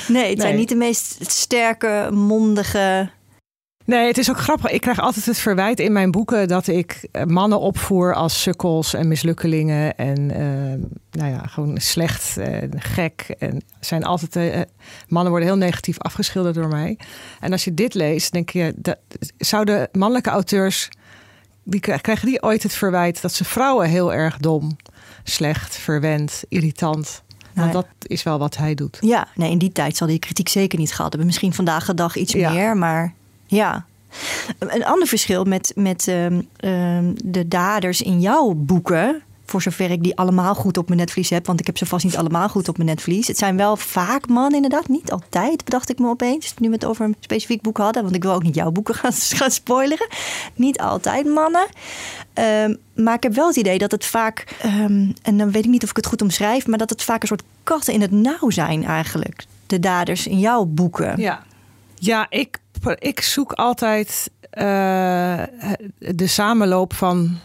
Nee, 0.09 0.31
het 0.31 0.41
zijn 0.41 0.57
niet 0.57 0.69
de 0.69 0.75
meest 0.75 1.31
sterke, 1.31 2.09
mondige. 2.13 3.11
Nee, 3.91 4.07
het 4.07 4.19
is 4.19 4.31
ook 4.31 4.39
grappig. 4.39 4.71
Ik 4.71 4.81
krijg 4.81 5.01
altijd 5.01 5.27
het 5.27 5.39
verwijt 5.39 5.81
in 5.81 5.93
mijn 5.93 6.11
boeken 6.11 6.49
dat 6.49 6.67
ik 6.67 7.09
eh, 7.13 7.25
mannen 7.25 7.61
opvoer 7.61 8.15
als 8.15 8.43
sukkels 8.43 8.95
en 8.95 9.09
mislukkelingen. 9.09 9.97
En 9.97 10.31
eh, 10.31 11.21
nou 11.21 11.31
ja, 11.31 11.47
gewoon 11.47 11.79
slecht 11.81 12.37
en 12.37 12.81
gek. 12.81 13.35
En 13.39 13.63
zijn 13.81 14.05
altijd, 14.05 14.37
eh, 14.37 14.61
mannen 15.09 15.31
worden 15.31 15.49
heel 15.49 15.59
negatief 15.59 15.99
afgeschilderd 15.99 16.55
door 16.55 16.69
mij. 16.69 16.99
En 17.41 17.53
als 17.53 17.65
je 17.65 17.75
dit 17.75 17.95
leest, 17.95 18.33
denk 18.33 18.51
je, 18.51 18.73
dat, 18.77 18.99
zouden 19.39 19.89
mannelijke 19.93 20.31
auteurs, 20.31 20.89
die 21.65 21.81
krijgen 21.81 22.27
die 22.27 22.43
ooit 22.43 22.63
het 22.63 22.75
verwijt 22.75 23.23
dat 23.23 23.33
ze 23.33 23.45
vrouwen 23.45 23.89
heel 23.89 24.13
erg 24.13 24.37
dom, 24.37 24.77
slecht, 25.25 25.77
verwend, 25.77 26.43
irritant. 26.49 27.23
Want 27.55 27.73
dat 27.73 27.87
is 27.99 28.23
wel 28.23 28.39
wat 28.39 28.57
hij 28.57 28.75
doet. 28.75 28.99
Ja, 29.01 29.29
nee, 29.35 29.51
in 29.51 29.59
die 29.59 29.73
tijd 29.73 29.97
zal 29.97 30.07
die 30.07 30.19
kritiek 30.19 30.49
zeker 30.49 30.79
niet 30.79 30.95
gehad 30.95 31.09
hebben. 31.09 31.27
Misschien 31.27 31.55
vandaag 31.55 31.87
de 31.87 31.95
dag 31.95 32.17
iets 32.17 32.33
Ja. 32.33 32.53
meer, 32.53 32.77
maar 32.77 33.15
ja. 33.51 33.85
Een 34.59 34.85
ander 34.85 35.09
verschil 35.09 35.45
met, 35.45 35.73
met 35.75 36.09
ehm, 36.09 36.41
ehm, 36.57 37.13
de 37.25 37.49
daders 37.49 38.03
in 38.03 38.21
jouw 38.21 38.53
boeken. 38.57 39.23
Voor 39.45 39.63
zover 39.63 39.91
ik 39.91 40.03
die 40.03 40.17
allemaal 40.17 40.55
goed 40.55 40.77
op 40.77 40.87
mijn 40.87 41.01
netvlies 41.01 41.31
heb. 41.31 41.47
Want 41.47 41.61
ik 41.61 41.67
heb 41.67 41.79
ze 41.79 41.87
vast 41.87 42.05
niet 42.05 42.17
allemaal 42.17 42.49
goed 42.49 42.69
op 42.69 42.77
mijn 42.77 42.89
netvlies. 42.89 43.27
Het 43.27 43.39
zijn 43.39 43.57
wel 43.57 43.77
vaak 43.77 44.29
mannen, 44.29 44.55
inderdaad. 44.55 44.89
Niet 44.89 45.13
altijd, 45.13 45.65
bedacht 45.65 45.91
ik 45.91 45.99
me 45.99 46.09
opeens. 46.09 46.55
Nu 46.59 46.69
we 46.69 46.75
het 46.75 46.85
over 46.85 47.05
een 47.05 47.17
specifiek 47.21 47.63
boek 47.63 47.77
hadden. 47.77 48.03
Want 48.03 48.15
ik 48.15 48.23
wil 48.23 48.33
ook 48.33 48.43
niet 48.43 48.55
jouw 48.55 48.71
boeken 48.71 48.95
gaan, 49.01 49.13
gaan 49.13 49.51
spoileren. 49.51 50.07
Niet 50.55 50.79
altijd 50.79 51.27
mannen. 51.27 51.67
Ehm, 52.33 52.75
maar 52.95 53.15
ik 53.15 53.23
heb 53.23 53.35
wel 53.35 53.47
het 53.47 53.57
idee 53.57 53.79
dat 53.79 53.91
het 53.91 54.05
vaak... 54.05 54.57
en 55.23 55.37
dan 55.37 55.51
weet 55.51 55.65
ik 55.65 55.71
niet 55.71 55.83
of 55.83 55.91
ik 55.91 55.97
het 55.97 56.07
goed 56.07 56.23
omschrijf... 56.23 56.67
maar 56.67 56.79
dat 56.79 56.91
het 56.91 57.03
vaak 57.03 57.23
een 57.23 57.29
soort 57.29 57.43
katten 57.63 57.95
in 57.95 58.01
het 58.01 58.11
nauw 58.11 58.51
zijn 58.51 58.85
eigenlijk. 58.85 59.45
De 59.67 59.81
daders 59.81 60.27
in 60.27 60.39
jouw 60.39 60.65
boeken. 60.65 61.21
Ja, 61.21 61.43
ja 61.95 62.27
ik, 62.29 62.60
ik 62.99 63.21
zoek 63.21 63.53
altijd 63.53 64.31
eh, 64.51 65.43
de 65.99 66.27
samenloop 66.27 66.95
van 66.95 67.39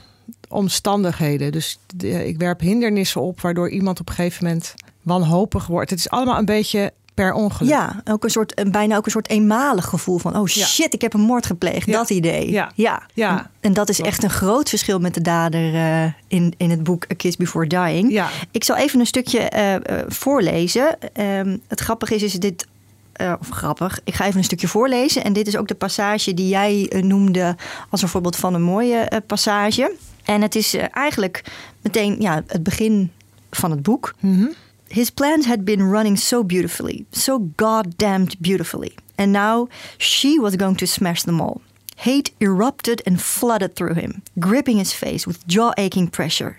omstandigheden. 0.49 1.51
Dus 1.51 1.79
de- 1.95 2.27
ik 2.27 2.37
werp 2.37 2.59
hindernissen 2.59 3.21
op 3.21 3.41
waardoor 3.41 3.69
iemand 3.69 3.99
op 3.99 4.09
een 4.09 4.15
gegeven 4.15 4.43
moment 4.45 4.73
wanhopig 5.01 5.67
wordt. 5.67 5.89
Het 5.89 5.99
is 5.99 6.09
allemaal 6.09 6.37
een 6.37 6.45
beetje 6.45 6.93
per 7.13 7.33
ongeluk. 7.33 7.69
Ja, 7.69 8.01
ook 8.05 8.23
een 8.23 8.29
soort, 8.29 8.59
een- 8.59 8.71
bijna 8.71 8.95
ook 8.97 9.05
een 9.05 9.11
soort 9.11 9.29
eenmalig 9.29 9.85
gevoel 9.85 10.17
van... 10.17 10.37
oh 10.37 10.47
Ja. 10.47 10.65
shit, 10.65 10.93
ik 10.93 11.01
heb 11.01 11.13
een 11.13 11.19
moord 11.21 11.45
gepleegd. 11.45 11.85
Ja. 11.85 11.91
Dat 11.93 12.09
idee. 12.09 12.51
Ja. 12.51 12.71
ja. 12.75 13.01
Ja. 13.13 13.37
En, 13.39 13.49
en 13.59 13.73
dat 13.73 13.89
is 13.89 14.01
echt 14.01 14.23
een 14.23 14.29
groot 14.29 14.69
verschil 14.69 14.99
met 14.99 15.13
de 15.13 15.21
dader 15.21 15.73
eh, 15.75 16.03
in, 16.27 16.53
in 16.57 16.69
het 16.69 16.83
boek 16.83 17.03
A 17.11 17.15
Kiss 17.15 17.37
Before 17.37 17.67
Dying. 17.67 18.11
Ja. 18.11 18.29
Ik 18.51 18.63
zal 18.63 18.75
even 18.75 18.99
een 18.99 19.05
stukje 19.05 19.39
eh, 19.39 19.75
voorlezen. 20.07 20.97
Ehm, 21.13 21.57
het 21.67 21.79
grappige 21.79 22.15
is, 22.15 22.23
is 22.23 22.33
dit... 22.33 22.67
eh, 23.15 23.33
of 23.39 23.49
grappig. 23.49 23.99
Ik 24.03 24.13
ga 24.13 24.25
even 24.25 24.37
een 24.37 24.43
stukje 24.43 24.67
voorlezen. 24.67 25.23
En 25.23 25.33
dit 25.33 25.47
is 25.47 25.57
ook 25.57 25.67
de 25.67 25.75
passage 25.75 26.33
die 26.33 26.47
jij 26.47 26.87
eh, 26.89 27.01
noemde 27.03 27.55
als 27.89 28.01
een 28.01 28.07
voorbeeld 28.07 28.35
van 28.35 28.53
een 28.53 28.61
mooie 28.61 28.97
eh, 28.97 29.19
passage. 29.27 29.95
En 30.23 30.41
het 30.41 30.55
is 30.55 30.75
eigenlijk 30.75 31.43
meteen 31.81 32.15
ja, 32.19 32.43
het 32.47 32.63
begin 32.63 33.11
van 33.51 33.71
het 33.71 33.81
boek. 33.81 34.13
Mhm. 34.19 34.45
His 34.87 35.09
plans 35.09 35.45
had 35.45 35.63
been 35.63 35.91
running 35.91 36.19
so 36.19 36.43
beautifully, 36.43 37.05
so 37.11 37.47
goddamned 37.55 38.35
beautifully. 38.39 38.95
And 39.15 39.31
now 39.31 39.69
she 39.97 40.39
was 40.41 40.53
going 40.57 40.77
to 40.77 40.85
smash 40.85 41.21
them 41.21 41.39
all. 41.39 41.61
Hate 41.95 42.31
erupted 42.37 43.03
and 43.05 43.21
flooded 43.21 43.75
through 43.75 43.99
him, 43.99 44.23
gripping 44.33 44.77
his 44.77 44.93
face 44.93 45.25
with 45.25 45.45
jaw 45.45 45.71
aching 45.77 46.09
pressure. 46.09 46.57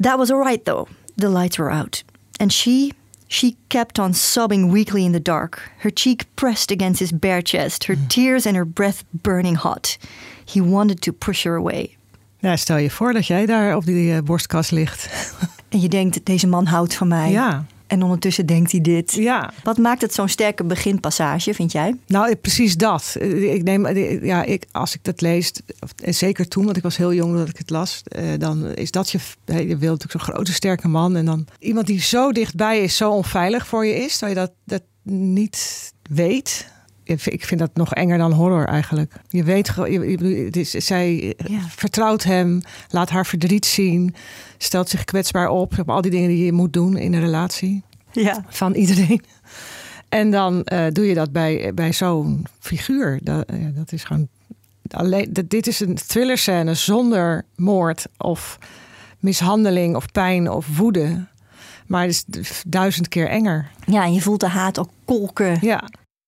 That 0.00 0.18
was 0.18 0.30
all 0.30 0.44
right 0.44 0.64
though. 0.64 0.88
The 1.16 1.28
lights 1.28 1.58
were 1.58 1.70
out. 1.70 2.02
And 2.40 2.52
she, 2.52 2.92
she 3.34 3.56
kept 3.66 3.98
on 3.98 4.14
sobbing 4.14 4.72
weakly 4.72 5.04
in 5.04 5.12
the 5.12 5.22
dark, 5.22 5.72
her 5.78 5.90
cheek 5.90 6.24
pressed 6.34 6.70
against 6.70 7.00
his 7.00 7.12
bare 7.12 7.42
chest, 7.42 7.84
her 7.84 7.96
tears 8.08 8.46
and 8.46 8.56
her 8.56 8.64
breath 8.64 9.02
burning 9.12 9.56
hot. 9.56 9.98
He 10.44 10.60
wanted 10.60 11.00
to 11.00 11.12
push 11.12 11.44
her 11.44 11.56
away. 11.56 11.96
Ja, 12.38 12.56
stel 12.56 12.76
je 12.76 12.90
voor 12.90 13.12
dat 13.12 13.26
jij 13.26 13.46
daar 13.46 13.76
op 13.76 13.84
die 13.84 14.14
eh, 14.14 14.22
borstkast 14.22 14.70
ligt. 14.70 15.08
En 15.68 15.80
je 15.80 15.88
denkt, 15.88 16.24
deze 16.24 16.46
man 16.46 16.66
houdt 16.66 16.94
van 16.94 17.08
mij. 17.08 17.30
Ja. 17.30 17.64
En 17.86 18.02
ondertussen 18.02 18.46
denkt 18.46 18.72
hij 18.72 18.80
dit. 18.80 19.12
Ja. 19.12 19.52
Wat 19.62 19.78
maakt 19.78 20.00
het 20.02 20.14
zo'n 20.14 20.28
sterke 20.28 20.64
beginpassage, 20.64 21.54
vind 21.54 21.72
jij? 21.72 21.96
Nou, 22.06 22.28
eh, 22.30 22.34
precies 22.40 22.76
dat. 22.76 23.16
Eh, 23.20 23.54
Ik 23.54 23.62
neem, 23.62 23.86
eh, 23.86 24.22
ja, 24.22 24.42
ik, 24.44 24.66
als 24.72 24.94
ik 24.94 25.04
dat 25.04 25.20
lees, 25.20 25.52
en 26.04 26.14
zeker 26.14 26.48
toen, 26.48 26.64
want 26.64 26.76
ik 26.76 26.82
was 26.82 26.96
heel 26.96 27.12
jong 27.12 27.36
dat 27.36 27.48
ik 27.48 27.58
het 27.58 27.70
las, 27.70 28.02
eh, 28.04 28.24
dan 28.38 28.66
is 28.74 28.90
dat 28.90 29.10
je, 29.10 29.18
je 29.44 29.76
wil 29.76 29.90
natuurlijk 29.90 30.10
zo'n 30.24 30.34
grote, 30.34 30.52
sterke 30.52 30.88
man. 30.88 31.16
En 31.16 31.24
dan 31.24 31.46
iemand 31.58 31.86
die 31.86 32.00
zo 32.00 32.32
dichtbij 32.32 32.80
is, 32.82 32.96
zo 32.96 33.10
onveilig 33.10 33.66
voor 33.66 33.86
je 33.86 33.94
is, 33.94 34.18
dat 34.18 34.28
je 34.28 34.34
dat, 34.34 34.52
dat 34.64 34.82
niet 35.02 35.92
weet. 36.10 36.72
Ik 37.04 37.20
vind- 37.44 37.58
dat 37.58 37.70
nog 37.74 37.94
enger 37.94 38.18
dan 38.18 38.32
horror 38.32 38.66
eigenlijk. 38.66 39.12
Je 39.28 39.42
weet 39.44 39.66
je- 39.66 40.42
het 40.44 40.56
is, 40.56 40.70
zij 40.70 41.34
eh, 41.36 41.46
Ja. 41.50 41.60
vertrouwt 41.68 42.22
hem, 42.22 42.60
laat 42.88 43.10
haar 43.10 43.26
verdriet 43.26 43.66
zien, 43.66 44.14
stelt 44.58 44.88
zich 44.88 45.04
kwetsbaar 45.04 45.48
op. 45.48 45.82
Al 45.86 46.00
die 46.00 46.10
dingen 46.10 46.28
die 46.28 46.44
je 46.44 46.52
moet 46.52 46.72
doen 46.72 46.96
in 46.96 47.12
een 47.14 47.20
relatie 47.20 47.82
Ja. 48.12 48.44
van 48.48 48.74
iedereen. 48.74 49.22
En 50.08 50.30
dan 50.30 50.64
eh, 50.64 50.86
doe 50.92 51.06
je 51.06 51.14
dat 51.14 51.32
bij, 51.32 51.74
bij 51.74 51.92
zo'n 51.92 52.46
figuur. 52.60 53.18
Dat, 53.22 53.44
ja, 53.52 53.68
dat 53.74 53.92
is 53.92 54.04
gewoon. 54.04 54.28
Alleen, 54.90 55.32
dat, 55.32 55.50
dit 55.50 55.66
is 55.66 55.80
een 55.80 55.94
thrillerscène 55.94 56.74
zonder 56.74 57.44
moord 57.56 58.06
of 58.18 58.58
mishandeling 59.18 59.96
of 59.96 60.12
pijn 60.12 60.50
of 60.50 60.76
woede. 60.76 61.26
Maar 61.86 62.06
het 62.06 62.24
is 62.30 62.62
duizend 62.66 63.08
keer 63.08 63.28
enger. 63.28 63.70
Ja, 63.86 64.04
en 64.04 64.12
je 64.14 64.20
voelt 64.20 64.40
de 64.40 64.48
haat 64.48 64.78
ook 64.78 64.90
kolken 65.04 65.58
Ja, 65.60 65.84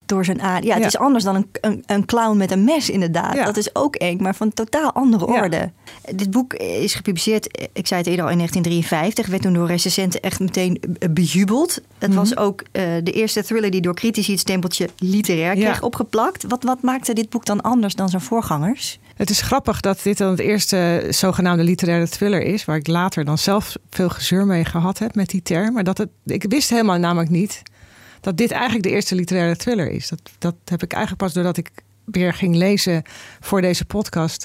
door 0.06 0.24
zijn 0.24 0.42
adem. 0.42 0.64
Ja, 0.66 0.72
het 0.72 0.80
Ja. 0.82 0.86
is 0.88 0.96
anders 0.98 1.24
dan 1.24 1.34
een, 1.34 1.46
een, 1.60 1.82
een 1.86 2.04
clown 2.04 2.36
met 2.36 2.50
een 2.50 2.64
mes, 2.64 2.90
inderdaad. 2.90 3.34
Ja. 3.34 3.44
Dat 3.44 3.56
is 3.56 3.74
ook 3.74 3.96
eng, 3.96 4.18
maar 4.22 4.34
van 4.34 4.52
totaal 4.52 4.92
andere 4.92 5.32
Ja. 5.32 5.40
orde. 5.42 5.70
Dit 6.14 6.30
boek 6.30 6.54
is 6.54 6.94
gepubliceerd, 6.94 7.68
ik 7.72 7.86
zei 7.86 8.00
het 8.00 8.08
eerder 8.08 8.24
al, 8.24 8.30
in 8.30 8.36
1953. 8.36 9.26
Werd 9.26 9.42
toen 9.42 9.52
door 9.52 9.66
recensenten 9.66 10.20
echt 10.20 10.40
meteen 10.40 10.80
eh, 10.98 11.08
bejubeld. 11.10 11.80
Het 11.98 12.08
Mhm. 12.10 12.18
was 12.18 12.36
ook 12.36 12.62
eh, 12.72 12.82
de 13.02 13.12
eerste 13.12 13.44
thriller 13.44 13.70
die 13.70 13.80
door 13.80 13.94
critici 13.94 14.30
het 14.32 14.40
stempeltje 14.40 14.88
literair 14.98 15.54
kreeg 15.54 15.82
opgeplakt. 15.82 16.44
Wat, 16.48 16.62
wat 16.64 16.82
maakte 16.82 17.12
dit 17.12 17.28
boek 17.30 17.44
dan 17.44 17.60
anders 17.60 17.94
dan 17.94 18.08
zijn 18.08 18.22
voorgangers? 18.22 18.98
het 19.16 19.30
is 19.30 19.40
grappig 19.40 19.80
dat 19.80 20.00
dit 20.02 20.18
dan 20.18 20.30
het 20.30 20.38
eerste 20.38 21.06
zogenaamde 21.10 21.62
literaire 21.64 22.08
thriller 22.08 22.42
is. 22.42 22.64
Waar 22.64 22.76
ik 22.76 22.86
later 22.86 23.24
dan 23.24 23.38
zelf 23.38 23.76
veel 23.90 24.08
gezeur 24.08 24.46
mee 24.46 24.64
gehad 24.64 24.98
heb 24.98 25.14
met 25.14 25.28
die 25.28 25.42
term. 25.42 25.72
Maar 25.72 25.84
dat 25.84 25.98
het, 25.98 26.08
ik 26.24 26.44
wist 26.48 26.70
helemaal 26.70 26.98
namelijk 26.98 27.30
niet 27.30 27.62
dat 28.26 28.36
dit 28.36 28.50
eigenlijk 28.50 28.82
de 28.82 28.90
eerste 28.90 29.14
literaire 29.14 29.56
thriller 29.56 29.90
is. 29.90 30.08
Dat, 30.08 30.20
dat 30.38 30.54
heb 30.64 30.82
ik 30.82 30.92
eigenlijk 30.92 31.22
pas 31.22 31.32
doordat 31.32 31.56
ik 31.56 31.70
weer 32.04 32.34
ging 32.34 32.54
lezen 32.54 33.02
voor 33.40 33.60
deze 33.60 33.84
podcast. 33.84 34.44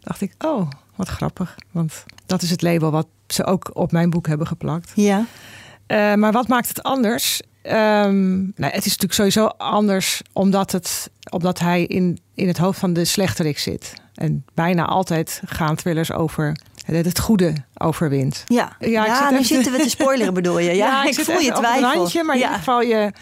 Dacht 0.00 0.20
ik, 0.20 0.34
oh, 0.38 0.70
wat 0.96 1.08
grappig. 1.08 1.56
Want 1.70 2.04
dat 2.26 2.42
is 2.42 2.50
het 2.50 2.62
label 2.62 2.90
wat 2.90 3.06
ze 3.26 3.44
ook 3.44 3.70
op 3.72 3.92
mijn 3.92 4.10
boek 4.10 4.26
hebben 4.26 4.46
geplakt. 4.46 4.92
Ja. 4.94 5.26
Eh, 5.86 6.14
maar 6.14 6.32
wat 6.32 6.48
maakt 6.48 6.68
het 6.68 6.82
anders? 6.82 7.40
Ehm, 7.62 8.38
nou, 8.38 8.72
het 8.72 8.84
is 8.84 8.96
natuurlijk 8.96 9.12
sowieso 9.12 9.46
anders 9.46 10.22
omdat, 10.32 10.72
het, 10.72 11.10
omdat 11.30 11.58
hij 11.58 11.84
in, 11.84 12.18
in 12.34 12.48
het 12.48 12.58
hoofd 12.58 12.78
van 12.78 12.92
de 12.92 13.04
slechterik 13.04 13.58
zit. 13.58 13.94
En 14.14 14.44
bijna 14.54 14.84
altijd 14.84 15.42
gaan 15.44 15.76
thrillers 15.76 16.12
over 16.12 16.56
het, 16.84 17.06
het 17.06 17.18
goede 17.18 17.52
overwint. 17.74 18.44
Ja, 18.46 18.76
Ja, 18.80 18.88
ja, 18.88 19.04
ik 19.06 19.14
zit 19.14 19.30
nu 19.30 19.34
even- 19.36 19.44
zitten 19.44 19.72
we 19.72 19.78
te 19.78 19.88
spoileren 19.88 20.34
bedoel 20.34 20.58
je. 20.58 20.70
Ja, 20.82 21.04
ik, 21.04 21.14
zit 21.14 21.24
voel 21.24 21.38
je 21.38 21.50
op 21.50 21.56
twijfel. 21.56 21.92
randje, 21.94 22.22
maar 22.22 22.34
in 22.36 22.40
ieder 22.42 22.56
geval 22.56 22.80
je, 22.80 22.94
nou 22.94 23.12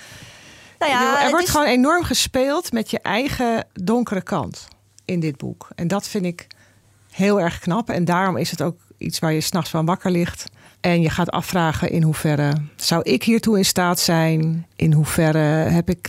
bedoel, 0.79 0.89
ja, 0.89 1.23
er 1.25 1.31
wordt 1.31 1.45
is- 1.45 1.51
gewoon 1.51 1.67
enorm 1.67 2.03
gespeeld 2.05 2.73
met 2.73 2.91
je 2.91 3.01
eigen 3.01 3.67
donkere 3.73 4.23
kant 4.23 4.69
in 5.05 5.21
dit 5.21 5.37
boek. 5.37 5.69
En 5.75 5.89
dat 5.89 6.09
vind 6.09 6.25
ik 6.25 6.47
heel 7.11 7.41
erg 7.41 7.59
knap. 7.59 7.91
En 7.91 8.05
daarom 8.05 8.37
is 8.37 8.51
het 8.51 8.63
ook 8.63 8.77
iets 8.99 9.19
waar 9.19 9.33
je 9.33 9.41
s'nachts 9.41 9.71
van 9.71 9.85
wakker 9.87 10.11
ligt. 10.11 10.45
En 10.81 11.01
je 11.01 11.11
gaat 11.11 11.31
afvragen 11.31 11.91
in 11.91 12.03
hoeverre 12.03 12.53
zou 12.77 13.03
ik 13.03 13.23
hiertoe 13.23 13.57
in 13.59 13.65
staat 13.65 14.01
zijn? 14.01 14.67
In 14.77 14.93
hoeverre 14.93 15.39
heb 15.71 15.89
ik 15.89 16.09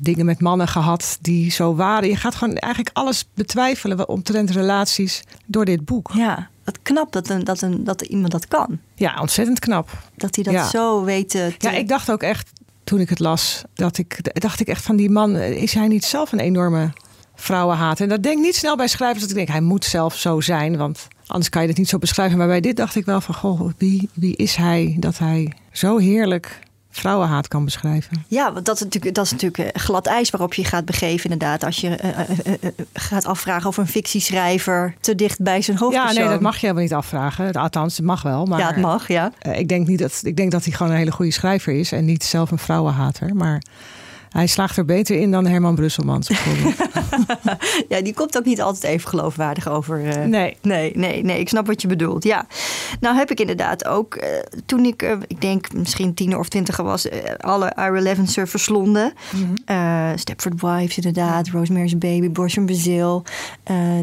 dingen 0.00 0.24
met 0.26 0.40
mannen 0.40 0.68
gehad 0.68 1.18
die 1.20 1.50
zo 1.50 1.74
waren? 1.74 2.08
Je 2.08 2.16
gaat 2.16 2.34
gewoon 2.34 2.56
eigenlijk 2.56 2.96
alles 2.96 3.28
betwijfelen 3.34 4.08
omtrent 4.08 4.50
relaties 4.50 5.22
door 5.46 5.64
dit 5.64 5.84
boek. 5.84 6.10
Ja, 6.14 6.48
wat 6.68 6.82
knap 6.82 7.12
dat, 7.12 7.28
een, 7.28 7.44
dat, 7.44 7.62
een, 7.62 7.84
dat 7.84 8.02
iemand 8.02 8.32
dat 8.32 8.48
kan. 8.48 8.78
Ja, 8.94 9.20
ontzettend 9.20 9.58
knap. 9.58 9.88
Dat 10.16 10.34
hij 10.34 10.44
dat 10.44 10.52
Ja. 10.52 10.68
zo 10.68 11.04
weet 11.04 11.30
te... 11.30 11.54
Ja, 11.58 11.70
ik 11.70 11.88
dacht 11.88 12.10
ook 12.10 12.22
echt 12.22 12.50
toen 12.84 13.00
ik 13.00 13.08
het 13.08 13.18
las, 13.18 13.62
dat 13.74 13.98
ik 13.98 14.40
dacht 14.40 14.60
ik 14.60 14.68
echt 14.68 14.82
van 14.84 14.96
die 14.96 15.10
man, 15.10 15.36
is 15.36 15.74
hij 15.74 15.88
niet 15.88 16.04
zelf 16.04 16.32
een 16.32 16.40
enorme 16.40 16.92
vrouwenhaat? 17.34 18.00
En 18.00 18.08
dat 18.08 18.22
denk 18.22 18.36
ik 18.36 18.42
niet 18.44 18.56
snel 18.56 18.76
bij 18.76 18.88
schrijvers 18.88 19.20
dat 19.20 19.30
ik 19.30 19.36
denk, 19.36 19.48
hij 19.48 19.60
moet 19.60 19.84
zelf 19.84 20.16
zo 20.16 20.40
zijn, 20.40 20.76
want 20.76 21.08
anders 21.26 21.48
kan 21.48 21.62
je 21.62 21.68
het 21.68 21.76
niet 21.78 21.88
zo 21.88 21.98
beschrijven. 21.98 22.38
Maar 22.38 22.46
bij 22.46 22.60
dit 22.60 22.76
dacht 22.76 22.94
ik 22.96 23.04
wel 23.04 23.20
van, 23.20 23.34
goh, 23.34 23.70
wie, 23.78 24.08
wie 24.14 24.36
is 24.36 24.56
hij 24.56 24.96
dat 24.98 25.18
hij 25.18 25.52
zo 25.72 25.96
heerlijk 25.98 26.58
vrouwenhaat 26.98 27.48
kan 27.48 27.64
beschrijven? 27.64 28.24
Ja, 28.28 28.52
want 28.52 28.66
dat 28.66 28.76
is 28.76 28.82
natuurlijk, 28.82 29.14
dat 29.14 29.24
is 29.24 29.30
natuurlijk 29.30 29.58
eh, 29.74 29.82
glad 29.82 30.06
ijs 30.06 30.30
waarop 30.30 30.54
je 30.54 30.64
gaat 30.64 30.84
begeven 30.84 31.30
inderdaad. 31.30 31.64
Als 31.64 31.80
je 31.80 31.88
eh, 31.88 32.18
eh, 32.18 32.72
gaat 32.92 33.24
afvragen 33.24 33.68
of 33.68 33.76
een 33.76 33.86
fictieschrijver 33.86 34.94
te 35.00 35.14
dicht 35.14 35.42
bij 35.42 35.62
zijn 35.62 35.76
Ja, 35.76 35.82
hoofdpersoon... 35.82 36.22
nee, 36.22 36.28
dat 36.28 36.40
mag 36.40 36.54
je 36.54 36.60
helemaal 36.60 36.82
niet 36.82 36.94
afvragen. 36.94 37.52
Althans, 37.52 37.96
het 37.96 38.06
mag 38.06 38.22
wel. 38.22 38.46
Maar 38.46 38.58
Ja, 38.58 38.66
het 38.66 38.76
mag, 38.76 39.08
ja. 39.08 39.32
ik, 39.52 39.68
denk 39.68 39.86
niet 39.86 39.98
dat, 39.98 40.20
ik 40.22 40.36
denk 40.36 40.50
dat 40.50 40.64
hij 40.64 40.72
gewoon 40.72 40.92
een 40.92 40.98
hele 40.98 41.12
goede 41.12 41.32
schrijver 41.32 41.72
is 41.72 41.92
en 41.92 42.04
niet 42.04 42.24
zelf 42.24 42.50
een 42.50 42.58
vrouwenhater. 42.58 43.34
Maar 43.34 43.62
hij 44.30 44.46
slaagt 44.46 44.76
er 44.76 44.84
beter 44.84 45.16
in 45.20 45.30
dan 45.30 45.46
Herman 45.46 45.74
Brusselmans. 45.74 46.28
Ja, 47.88 48.00
die 48.02 48.14
komt 48.14 48.36
ook 48.36 48.44
niet 48.44 48.60
altijd 48.60 48.84
even 48.92 49.08
geloofwaardig 49.08 49.68
over. 49.68 50.08
eh, 50.08 50.24
nee. 50.24 50.56
Nee, 50.62 50.92
nee, 50.94 51.24
nee, 51.24 51.40
ik 51.40 51.48
snap 51.48 51.66
wat 51.66 51.82
je 51.82 51.88
bedoelt. 51.88 52.24
Ja, 52.24 52.46
nou 53.00 53.16
heb 53.16 53.30
ik 53.30 53.40
inderdaad 53.40 53.86
ook 53.86 54.14
eh, 54.14 54.28
toen 54.66 54.84
ik, 54.84 55.02
eh, 55.02 55.16
ik 55.26 55.40
denk 55.40 55.72
misschien 55.72 56.14
tiener 56.14 56.38
of 56.38 56.48
twintiger 56.48 56.84
was, 56.84 57.08
alle 57.38 57.72
Ira 57.76 58.00
Levinson 58.00 58.46
verslonden. 58.46 59.12
Eh, 59.64 60.10
Stepford 60.14 60.60
Wives 60.60 60.96
inderdaad, 60.96 61.48
Rosemary's 61.48 61.98
Baby, 61.98 62.30
Boys 62.30 62.52
from 62.52 62.66
Brazil, 62.66 63.24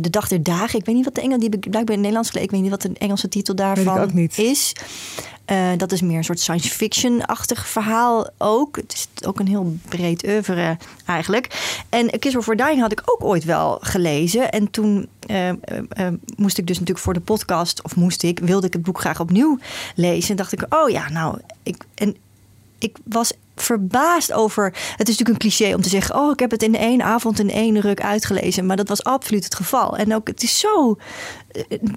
De 0.01 0.09
Dag 0.09 0.27
der 0.27 0.43
Dagen. 0.43 0.79
Ik 0.79 0.85
weet 0.85 0.95
niet 0.95 1.05
wat 1.05 1.15
de 1.15 1.21
Engels, 1.21 1.39
die 1.39 1.49
heb 1.49 1.63
ik 1.63 1.69
blijkbaar 1.69 1.95
in 1.95 2.03
het 2.03 2.13
Nederlands 2.13 2.29
gelezen. 2.29 2.49
Ik 2.49 2.51
weet 2.55 2.61
niet 2.71 2.83
wat 2.83 2.93
de 2.93 2.99
Engelse 2.99 3.27
titel 3.27 3.55
daarvan 3.55 3.99
ook 3.99 4.13
niet. 4.13 4.37
is. 4.37 4.73
Eh, 5.45 5.71
dat 5.77 5.91
is 5.91 6.01
meer 6.01 6.17
een 6.17 6.23
soort 6.23 6.39
science 6.39 6.69
fiction-achtig 6.69 7.67
verhaal 7.67 8.29
ook. 8.37 8.75
Het 8.75 8.93
is 8.93 9.27
ook 9.27 9.39
een 9.39 9.47
heel 9.47 9.77
breed 9.89 10.27
oeuvre 10.27 10.77
eigenlijk. 11.05 11.75
En 11.89 12.19
Kiss 12.19 12.35
for 12.39 12.55
Dying 12.55 12.79
had 12.79 12.91
ik 12.91 13.01
ook 13.05 13.23
ooit 13.23 13.43
wel 13.43 13.77
gelezen. 13.81 14.51
En 14.51 14.71
toen 14.71 15.07
eh, 15.19 15.49
eh, 15.49 15.55
moest 16.35 16.57
ik 16.57 16.67
dus 16.67 16.79
natuurlijk 16.79 17.05
voor 17.05 17.13
de 17.13 17.19
podcast... 17.19 17.83
of 17.83 17.95
moest 17.95 18.23
ik, 18.23 18.39
wilde 18.39 18.67
ik 18.67 18.73
het 18.73 18.83
boek 18.83 18.99
graag 18.99 19.19
opnieuw 19.19 19.59
lezen. 19.95 20.29
En 20.29 20.35
dacht 20.35 20.51
ik, 20.51 20.65
oh 20.69 20.89
ja, 20.89 21.09
nou... 21.09 21.37
Ik, 21.63 21.83
en 21.95 22.15
ik 22.79 22.97
was 23.03 23.33
verbaasd 23.55 24.33
over... 24.33 24.65
Het 24.95 25.09
is 25.09 25.17
natuurlijk 25.17 25.29
een 25.29 25.49
cliché 25.49 25.75
om 25.75 25.81
te 25.81 25.89
zeggen... 25.89 26.15
oh, 26.15 26.31
ik 26.31 26.39
heb 26.39 26.51
het 26.51 26.63
in 26.63 26.75
één 26.75 27.01
avond 27.01 27.39
in 27.39 27.51
één 27.51 27.79
ruk 27.79 28.01
uitgelezen. 28.01 28.65
Maar 28.65 28.77
dat 28.77 28.87
was 28.87 29.03
absoluut 29.03 29.43
het 29.43 29.55
geval. 29.55 29.97
En 29.97 30.15
ook, 30.15 30.27
het 30.27 30.43
is 30.43 30.59
zo 30.59 30.97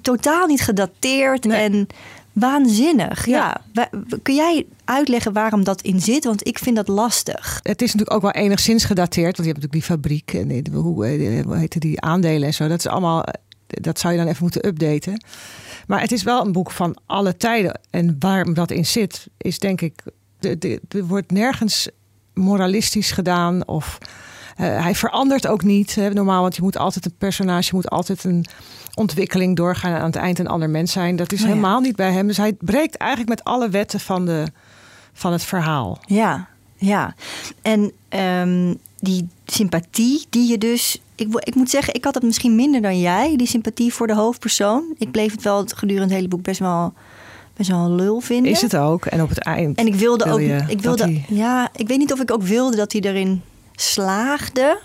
totaal 0.00 0.47
niet 0.47 0.61
gedateerd 0.61 1.45
Nee. 1.45 1.61
en 1.61 1.87
waanzinnig. 2.38 3.26
Ja. 3.26 3.61
Kun 4.23 4.35
jij 4.35 4.66
uitleggen 4.85 5.33
waarom 5.33 5.64
dat 5.64 5.83
in 5.83 6.00
zit? 6.00 6.25
Want 6.25 6.47
ik 6.47 6.59
vind 6.59 6.76
dat 6.76 6.88
lastig. 6.88 7.61
Het 7.62 7.83
is 7.83 7.92
natuurlijk 7.95 8.16
ook 8.25 8.33
wel 8.33 8.42
enigszins 8.42 8.85
gedateerd. 8.85 9.37
Want 9.37 9.49
je 9.49 9.52
hebt 9.54 9.62
natuurlijk 9.62 9.73
die 9.88 9.97
fabriek 9.97 10.33
en 10.33 10.49
die- 10.49 10.73
hoe, 10.80 11.07
eh, 11.07 11.45
hoe 11.45 11.57
heette 11.57 11.78
die 11.78 12.00
aandelen 12.00 12.47
en 12.49 12.54
zo. 12.54 12.68
Dat 12.68 12.78
is 12.78 12.87
allemaal, 12.87 13.25
eh, 13.25 13.33
dat 13.66 13.99
zou 13.99 14.12
je 14.12 14.18
dan 14.18 14.28
even 14.28 14.42
moeten 14.42 14.66
updaten. 14.66 15.25
Maar 15.87 16.00
het 16.00 16.12
is 16.12 16.23
wel 16.23 16.45
een 16.47 16.52
boek 16.52 16.71
van 16.71 16.97
alle 17.07 17.37
tijden. 17.37 17.80
En 17.90 18.16
waarom 18.18 18.54
dat 18.54 18.71
in 18.71 18.87
zit, 18.87 19.26
is 19.38 19.59
denk 19.59 19.80
ik. 19.80 20.02
Er 20.40 21.04
wordt 21.07 21.30
nergens 21.33 21.88
moralistisch 22.35 23.11
gedaan. 23.11 23.66
Of 23.68 23.99
hij 24.65 24.95
verandert 24.95 25.47
ook 25.47 25.62
niet. 25.62 25.95
Hè, 25.95 26.11
normaal, 26.11 26.43
want 26.43 26.57
je 26.57 26.62
moet 26.62 26.79
altijd 26.79 27.05
een 27.05 27.15
personage, 27.19 27.65
je 27.71 27.75
moet 27.75 27.91
altijd 27.91 28.25
een 28.25 28.45
ontwikkeling 28.95 29.57
doorgaan. 29.57 29.93
En 29.93 29.99
aan 29.99 30.07
het 30.07 30.17
eind 30.17 30.38
een 30.38 30.47
ander 30.49 30.71
mens 30.71 30.93
zijn. 30.93 31.17
Dat 31.17 31.33
is 31.33 31.41
Oh 31.41 31.47
ja. 31.47 31.53
helemaal 31.53 31.81
niet 31.81 31.97
bij 31.97 32.12
hem. 32.12 32.27
Dus 32.27 32.37
hij 32.37 32.53
breekt 32.53 32.97
eigenlijk 32.97 33.31
met 33.31 33.45
alle 33.45 33.69
wetten 33.69 34.00
van, 34.00 34.27
de, 34.27 34.47
van 35.12 35.33
het 35.33 35.45
verhaal. 35.45 35.99
Ja, 36.07 36.49
ja. 36.77 37.15
En 37.62 37.93
ehm, 38.09 38.75
die 39.00 39.29
sympathie 39.47 40.27
die 40.31 40.49
je 40.50 40.59
dus... 40.59 41.00
Ik, 41.15 41.35
ik 41.38 41.55
moet 41.55 41.71
zeggen, 41.71 41.95
ik 41.95 42.05
had 42.05 42.15
het 42.15 42.23
misschien 42.23 42.55
minder 42.57 42.83
dan 42.83 43.00
jij. 43.00 43.37
Die 43.37 43.47
sympathie 43.47 43.93
voor 43.95 44.07
de 44.07 44.15
hoofdpersoon. 44.15 44.95
Ik 44.99 45.11
bleef 45.11 45.33
het 45.33 45.43
wel 45.43 45.65
gedurende 45.75 46.09
het 46.09 46.17
hele 46.17 46.29
boek 46.29 46.43
best 46.43 46.61
wel, 46.61 46.93
best 47.57 47.71
wel 47.71 47.79
een 47.85 47.95
lul 47.95 48.21
vinden. 48.21 48.53
Is 48.53 48.61
het 48.62 48.77
ook. 48.77 49.07
En 49.07 49.23
op 49.23 49.29
het 49.29 49.38
eind. 49.38 49.79
En 49.79 49.87
ik 49.87 49.95
wilde 49.95 50.25
wil 50.25 50.33
ook... 50.33 50.41
Ik 50.69 50.81
wilde, 50.81 51.03
hij- 51.03 51.25
Ja, 51.29 51.69
ik 51.77 51.88
weet 51.88 51.99
niet 51.99 52.12
of 52.12 52.21
ik 52.21 52.31
ook 52.33 52.43
wilde 52.43 52.77
dat 52.77 52.93
hij 52.93 53.00
erin 53.00 53.43
slaagde. 53.80 54.78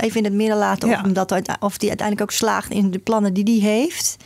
Even 0.00 0.16
in 0.16 0.24
het 0.24 0.32
midden 0.32 0.56
laten. 0.56 0.88
Of, 0.88 0.94
Ja. 0.94 1.02
omdat, 1.04 1.32
of 1.60 1.78
die 1.78 1.88
uiteindelijk 1.88 2.30
ook 2.30 2.36
slaagt 2.36 2.70
in 2.70 2.90
de 2.90 2.98
plannen 2.98 3.34
die 3.34 3.60
hij 3.62 3.70
heeft. 3.70 4.16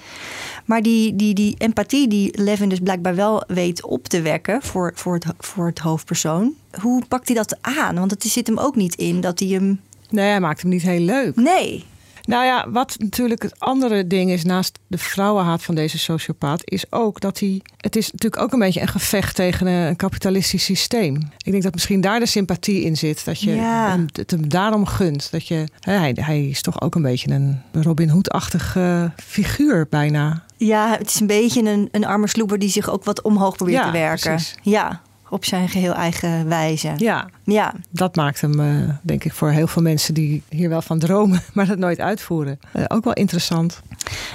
Maar 0.64 0.82
die, 0.82 1.16
die, 1.16 1.34
die 1.34 1.54
empathie 1.58 2.08
die 2.08 2.42
Levin 2.42 2.68
dus 2.68 2.78
blijkbaar 2.78 3.14
wel 3.14 3.42
weet 3.46 3.84
op 3.84 4.06
te 4.08 4.22
wekken 4.22 4.62
voor, 4.62 4.92
voor, 4.94 5.14
het, 5.14 5.24
voor 5.38 5.66
het 5.66 5.78
hoofdpersoon. 5.78 6.54
Hoe 6.80 7.02
pakt 7.08 7.26
hij 7.28 7.36
dat 7.36 7.58
aan? 7.60 7.94
Want 7.94 8.10
het 8.10 8.22
zit 8.24 8.46
hem 8.46 8.58
ook 8.58 8.76
niet 8.76 8.94
in 8.94 9.20
dat 9.20 9.38
hij 9.38 9.48
hem... 9.48 9.80
Nee, 10.10 10.28
hij 10.28 10.40
maakt 10.40 10.60
hem 10.60 10.70
niet 10.70 10.82
heel 10.82 11.00
leuk. 11.00 11.36
Nee. 11.36 11.84
Nou 12.30 12.44
ja, 12.44 12.70
wat 12.70 12.94
natuurlijk 12.98 13.42
het 13.42 13.54
andere 13.60 14.06
ding 14.06 14.30
is 14.30 14.44
naast 14.44 14.78
de 14.86 14.98
vrouwenhaat 14.98 15.62
van 15.62 15.74
deze 15.74 15.98
sociopaat, 15.98 16.60
is 16.64 16.84
ook 16.92 17.20
dat 17.20 17.38
hij. 17.38 17.60
Het 17.76 17.96
is 17.96 18.10
natuurlijk 18.12 18.42
ook 18.42 18.52
een 18.52 18.58
beetje 18.58 18.80
een 18.80 18.88
gevecht 18.88 19.34
tegen 19.34 19.66
een 19.66 19.96
kapitalistisch 19.96 20.64
systeem. 20.64 21.14
Ik 21.44 21.50
denk 21.50 21.62
dat 21.62 21.72
misschien 21.74 22.00
daar 22.00 22.20
de 22.20 22.26
sympathie 22.26 22.82
in 22.84 22.96
zit. 22.96 23.24
Dat 23.24 23.40
je 23.40 23.54
Ja. 23.54 23.88
hem, 23.90 24.06
het 24.12 24.30
hem 24.30 24.48
daarom 24.48 24.86
gunt. 24.86 25.30
Dat 25.30 25.46
je, 25.46 25.64
hij, 25.80 26.16
hij 26.20 26.46
is 26.48 26.62
toch 26.62 26.80
ook 26.80 26.94
een 26.94 27.02
beetje 27.02 27.30
een 27.30 27.62
Robin 27.72 28.08
Hood-achtig 28.08 28.76
eh, 28.76 29.04
figuur 29.16 29.86
bijna. 29.90 30.44
Ja, 30.56 30.96
het 30.98 31.08
is 31.08 31.20
een 31.20 31.26
beetje 31.26 31.62
een, 31.70 31.88
een 31.92 32.04
arme 32.06 32.26
sloeber 32.28 32.58
die 32.58 32.70
zich 32.70 32.90
ook 32.90 33.04
wat 33.04 33.22
omhoog 33.22 33.56
probeert 33.56 33.78
Ja, 33.78 33.86
te 33.86 33.92
werken. 33.92 34.30
precies. 34.30 34.54
Ja, 34.62 35.00
op 35.30 35.44
zijn 35.44 35.68
geheel 35.68 35.92
eigen 35.92 36.48
wijze. 36.48 36.92
Ja, 36.96 37.28
Ja, 37.44 37.74
dat 37.90 38.16
maakt 38.16 38.40
hem, 38.40 38.60
eh, 38.60 38.94
denk 39.02 39.24
ik, 39.24 39.32
voor 39.32 39.50
heel 39.50 39.66
veel 39.66 39.82
mensen 39.82 40.14
die 40.14 40.42
hier 40.48 40.68
wel 40.68 40.82
van 40.82 40.98
dromen, 40.98 41.42
maar 41.54 41.66
dat 41.66 41.78
nooit 41.78 42.00
uitvoeren. 42.00 42.58
eh, 42.72 42.84
ook 42.88 43.04
wel 43.04 43.12
interessant. 43.12 43.80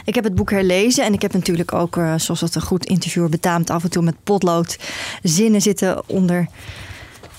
Ik 0.05 0.15
heb 0.15 0.23
het 0.23 0.35
boek 0.35 0.51
herlezen 0.51 1.05
en 1.05 1.13
ik 1.13 1.21
heb 1.21 1.33
natuurlijk 1.33 1.73
ook, 1.73 1.97
eh, 1.97 2.13
zoals 2.17 2.41
het 2.41 2.55
een 2.55 2.61
goed 2.61 2.85
interviewer 2.85 3.29
betaamt, 3.29 3.69
af 3.69 3.83
en 3.83 3.89
toe 3.89 4.03
met 4.03 4.23
potlood 4.23 4.77
zinnen 5.23 5.61
zitten 5.61 6.09
onder 6.09 6.47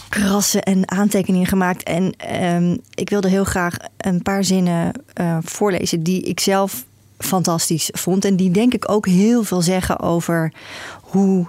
krassen 0.08 0.62
en 0.62 0.90
aantekeningen 0.90 1.46
gemaakt. 1.46 1.82
En 1.82 2.14
ehm, 2.16 2.76
ik 2.94 3.10
wilde 3.10 3.28
heel 3.28 3.44
graag 3.44 3.76
een 3.96 4.22
paar 4.22 4.44
zinnen 4.44 4.92
voorlezen 5.42 6.02
die 6.02 6.22
ik 6.22 6.40
zelf 6.40 6.84
fantastisch 7.18 7.90
vond. 7.92 8.24
En 8.24 8.36
die 8.36 8.50
denk 8.50 8.74
ik 8.74 8.90
ook 8.90 9.06
heel 9.06 9.42
veel 9.42 9.62
zeggen 9.62 10.00
over 10.00 10.52
hoe 11.02 11.48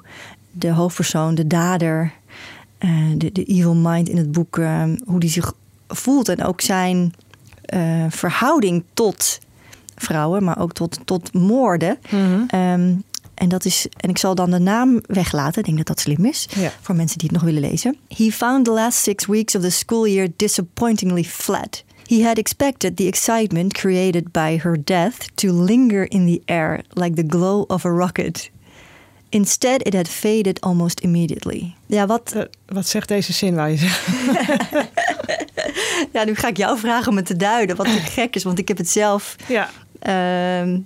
de 0.60 0.72
hoofdpersoon, 0.72 1.36
de 1.36 1.48
dader, 1.48 2.14
eh, 2.78 2.90
de, 3.18 3.32
de 3.32 3.44
evil 3.44 3.76
mind 3.76 4.10
in 4.10 4.18
het 4.18 4.32
boek, 4.32 4.58
eh, 4.58 4.84
hoe 5.06 5.20
die 5.20 5.30
zich 5.30 5.54
voelt. 5.88 6.30
En 6.30 6.44
ook 6.44 6.62
zijn 6.62 7.14
eh, 7.62 8.06
verhouding 8.10 8.84
tot 8.94 9.40
vrouwen, 9.96 10.44
maar 10.44 10.60
ook 10.60 10.74
tot, 10.74 11.00
tot 11.06 11.34
moorden. 11.34 11.98
Ehm, 12.48 12.94
en, 13.34 13.50
dat 13.50 13.66
is, 13.66 13.88
en 13.98 14.10
ik 14.10 14.18
zal 14.18 14.36
dan 14.36 14.52
de 14.52 14.60
naam 14.60 15.02
weglaten. 15.06 15.60
Ik 15.60 15.66
denk 15.66 15.78
dat 15.78 15.88
dat 15.88 16.00
slim 16.00 16.26
is. 16.26 16.48
Ja. 16.56 16.72
Voor 16.82 16.96
mensen 16.96 17.18
die 17.18 17.28
het 17.28 17.38
nog 17.38 17.46
willen 17.46 17.70
lezen. 17.70 17.98
He 18.08 18.32
found 18.32 18.66
the 18.66 18.72
last 18.72 19.00
six 19.00 19.26
weeks 19.26 19.56
of 19.56 19.62
the 19.62 19.70
school 19.70 20.08
year 20.08 20.28
disappointingly 20.36 21.24
flat. 21.24 21.84
He 22.08 22.24
had 22.24 22.38
expected 22.38 22.98
the 22.98 23.08
excitement 23.08 23.74
created 23.74 24.32
by 24.32 24.60
her 24.62 24.84
death 24.84 25.28
to 25.36 25.64
linger 25.64 26.10
in 26.10 26.26
the 26.26 26.42
air 26.46 26.82
like 26.94 27.16
the 27.16 27.38
glow 27.38 27.66
of 27.68 27.86
a 27.86 27.90
rocket. 27.90 28.50
Instead, 29.30 29.86
it 29.88 29.94
had 29.94 30.08
faded 30.08 30.62
almost 30.62 31.00
immediately. 31.00 31.74
Ja, 31.86 32.06
wat, 32.06 32.32
Eh, 32.36 32.42
wat 32.66 32.88
zegt 32.88 33.08
deze 33.08 33.34
zin, 33.34 33.56
wou 33.56 33.70
je 33.70 33.78
zeggen? 33.78 34.14
ja, 36.14 36.24
nu 36.24 36.36
ga 36.36 36.48
ik 36.48 36.58
jou 36.58 36.80
vragen 36.80 37.12
om 37.12 37.16
het 37.18 37.26
te 37.26 37.36
duiden. 37.36 37.76
Wat 37.76 37.88
gek 38.16 38.36
is, 38.36 38.44
want 38.44 38.60
ik 38.60 38.68
heb 38.68 38.78
het 38.78 38.90
zelf 38.90 39.36
Ja. 39.48 39.70
Ehm, 40.00 40.80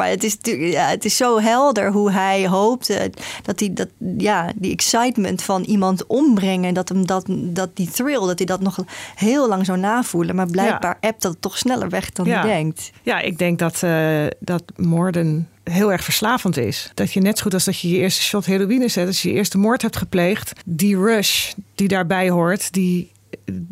maar 0.00 0.08
het 0.08 0.24
is, 0.24 0.36
ja, 0.58 0.88
het 0.88 1.04
is 1.04 1.16
zo 1.16 1.40
helder 1.40 1.92
hoe 1.92 2.10
hij 2.10 2.48
hoopte 2.48 3.10
dat 3.42 3.60
hij 3.60 3.72
dat, 3.72 3.88
ja, 4.18 4.52
die 4.56 4.72
excitement 4.72 5.42
van 5.42 5.62
iemand 5.62 6.06
ombrengen, 6.06 6.74
dat 6.74 6.88
hem 6.88 7.06
dat, 7.06 7.24
dat 7.28 7.76
die 7.76 7.90
thrill, 7.90 8.26
dat 8.26 8.38
hij 8.38 8.46
dat 8.46 8.60
nog 8.60 8.84
heel 9.14 9.48
lang 9.48 9.64
zou 9.66 9.78
navoelen. 9.78 10.34
Maar 10.34 10.46
blijkbaar 10.46 10.96
appt 11.00 11.22
dat 11.22 11.36
toch 11.40 11.58
sneller 11.58 11.88
weg 11.88 12.10
dan 12.10 12.26
Ja. 12.26 12.40
hij 12.40 12.50
denkt. 12.52 12.90
Ja, 13.02 13.20
ik 13.20 13.38
denk 13.38 13.58
dat, 13.58 13.82
eh, 13.82 14.26
dat 14.38 14.62
moorden 14.76 15.48
heel 15.64 15.92
erg 15.92 16.04
verslavend 16.04 16.56
is. 16.56 16.90
Dat 16.94 17.12
je 17.12 17.20
net 17.20 17.36
zo 17.36 17.42
goed 17.42 17.54
als 17.54 17.64
dat 17.64 17.80
je 17.80 17.88
je 17.90 17.96
eerste 17.98 18.22
shot 18.22 18.46
heroïne 18.46 18.88
zet, 18.88 19.06
als 19.06 19.22
je 19.22 19.28
je 19.28 19.34
eerste 19.34 19.58
moord 19.58 19.82
hebt 19.82 19.96
gepleegd, 19.96 20.52
die 20.66 20.96
rush 20.96 21.52
die 21.74 21.88
daarbij 21.88 22.30
hoort, 22.30 22.72
die 22.72 23.12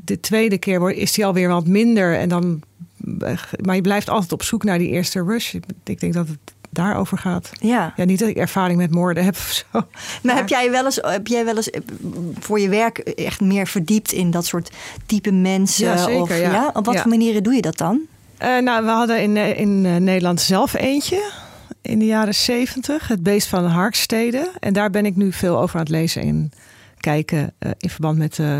de 0.04 0.20
tweede 0.20 0.58
keer 0.58 0.78
wordt, 0.80 0.96
is 0.96 1.12
die 1.12 1.26
alweer 1.26 1.48
wat 1.48 1.66
minder. 1.66 2.18
En 2.18 2.28
dan, 2.28 2.62
maar 3.62 3.74
je 3.74 3.80
blijft 3.80 4.08
altijd 4.10 4.32
op 4.32 4.42
zoek 4.42 4.64
naar 4.64 4.78
die 4.78 4.88
eerste 4.88 5.24
rush. 5.24 5.54
Ik 5.84 6.00
denk 6.00 6.12
dat 6.12 6.28
het 6.28 6.38
daarover 6.70 7.18
gaat. 7.18 7.50
Ja. 7.60 7.92
Ja, 7.96 8.04
niet 8.04 8.18
dat 8.18 8.28
ik 8.28 8.36
ervaring 8.36 8.78
met 8.78 8.90
moorden 8.90 9.24
heb 9.24 9.34
of 9.34 9.64
zo. 9.72 9.86
Maar 10.22 10.36
heb 10.36 10.48
jij 10.48 10.70
wel 10.70 10.84
eens, 10.84 10.98
heb 11.02 11.26
jij 11.26 11.44
wel 11.44 11.56
eens 11.56 11.70
eh, 11.70 11.80
voor 12.38 12.60
je 12.60 12.68
werk 12.68 12.98
echt 12.98 13.40
meer 13.40 13.66
verdiept 13.66 14.12
in 14.12 14.30
dat 14.30 14.46
soort 14.46 14.70
type 15.06 15.32
mensen? 15.32 15.86
Ja, 15.86 15.96
zeker, 15.96 16.20
of, 16.20 16.38
ja. 16.38 16.70
Op 16.74 16.84
wat 16.84 17.00
voor 17.00 17.08
manieren 17.10 17.42
doe 17.42 17.54
je 17.54 17.62
dat 17.62 17.78
dan? 17.78 18.00
Eh, 18.38 18.58
nou, 18.58 18.84
we 18.84 18.90
hadden 18.90 19.22
in, 19.22 19.36
eh, 19.36 19.58
in 19.60 19.86
eh, 19.86 19.96
Nederland 19.96 20.40
zelf 20.40 20.74
eentje 20.74 21.30
in 21.82 21.98
de 21.98 22.04
jaren 22.06 22.34
zeventig. 22.34 23.08
Het 23.08 23.22
beest 23.22 23.48
van 23.48 23.64
Harkstede. 23.64 24.50
En 24.60 24.72
daar 24.72 24.90
ben 24.90 25.06
ik 25.06 25.16
nu 25.16 25.32
veel 25.32 25.58
over 25.60 25.74
aan 25.74 25.80
het 25.84 25.90
lezen 25.90 26.22
en 26.22 26.50
kijken. 27.00 27.54
eh, 27.58 27.70
in 27.78 27.90
verband 27.90 28.18
met 28.18 28.38
eh, 28.38 28.58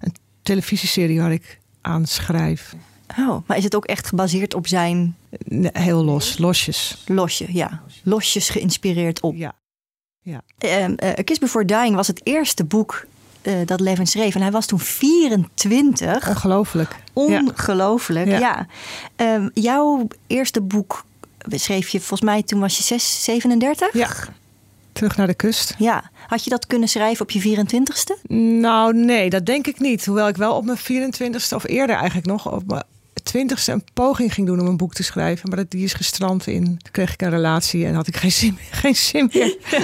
een 0.00 0.14
televisieserie 0.42 1.20
waar 1.20 1.32
ik 1.32 1.58
aan 1.80 2.06
schrijf. 2.06 2.74
Oh, 3.18 3.36
maar 3.46 3.56
is 3.56 3.64
het 3.64 3.74
ook 3.74 3.84
echt 3.84 4.06
gebaseerd 4.06 4.54
op 4.54 4.66
zijn 4.66 5.16
Nee, 5.44 5.70
heel 5.72 6.04
los, 6.04 6.38
losjes. 6.38 7.04
losje? 7.06 7.46
Ja, 7.52 7.82
losjes 8.02 8.48
geïnspireerd 8.48 9.20
op. 9.20 9.34
Ja. 9.34 9.52
Ehm, 10.58 10.94
eh, 10.96 11.08
A 11.08 11.22
Kiss 11.22 11.38
Before 11.38 11.64
Dying 11.64 11.94
was 11.94 12.06
het 12.06 12.20
eerste 12.26 12.64
boek 12.64 13.06
eh, 13.42 13.54
dat 13.64 13.80
Levin 13.80 14.06
schreef. 14.06 14.34
En 14.34 14.40
hij 14.40 14.50
was 14.50 14.66
toen 14.66 14.80
24. 14.80 16.28
Ongelooflijk. 16.28 16.96
Ongelooflijk, 17.12 18.26
ja. 18.28 18.38
Ja. 18.38 18.66
Ehm, 19.16 19.48
jouw 19.54 20.06
eerste 20.26 20.60
boek 20.60 21.04
schreef 21.48 21.88
je 21.88 21.98
volgens 21.98 22.20
mij 22.30 22.42
toen 22.42 22.60
was 22.60 22.76
je 22.76 22.82
6, 22.82 23.24
37? 23.24 23.92
Ja. 23.92 24.08
Terug 24.92 25.16
naar 25.16 25.26
de 25.26 25.34
kust. 25.34 25.74
Ja. 25.78 26.10
Had 26.26 26.44
je 26.44 26.50
dat 26.50 26.66
kunnen 26.66 26.88
schrijven 26.88 27.22
op 27.22 27.30
je 27.30 27.40
24ste? 27.40 28.20
Nou, 28.60 28.94
nee, 28.94 29.30
dat 29.30 29.46
denk 29.46 29.66
ik 29.66 29.78
niet. 29.80 30.06
Hoewel 30.06 30.28
ik 30.28 30.36
wel 30.36 30.54
op 30.54 30.64
mijn 30.64 30.78
24ste 30.78 31.54
of 31.54 31.66
eerder 31.66 31.96
eigenlijk 31.96 32.26
nog 32.26 32.52
op 32.52 32.66
mijn 32.66 32.84
20ste 33.36 33.64
een 33.64 33.84
poging 33.94 34.34
ging 34.34 34.46
doen 34.46 34.60
om 34.60 34.66
een 34.66 34.76
boek 34.76 34.94
te 34.94 35.02
schrijven. 35.02 35.48
Maar 35.48 35.58
dat, 35.58 35.70
die 35.70 35.84
is 35.84 35.92
gestrand 35.92 36.46
in. 36.46 36.64
Toen 36.64 36.78
kreeg 36.92 37.12
ik 37.12 37.22
een 37.22 37.30
relatie 37.30 37.86
en 37.86 37.94
had 37.94 38.06
ik 38.06 38.16
geen 38.16 38.32
zin, 38.32 38.58
geen 38.70 38.96
zin 38.96 39.30
meer. 39.32 39.56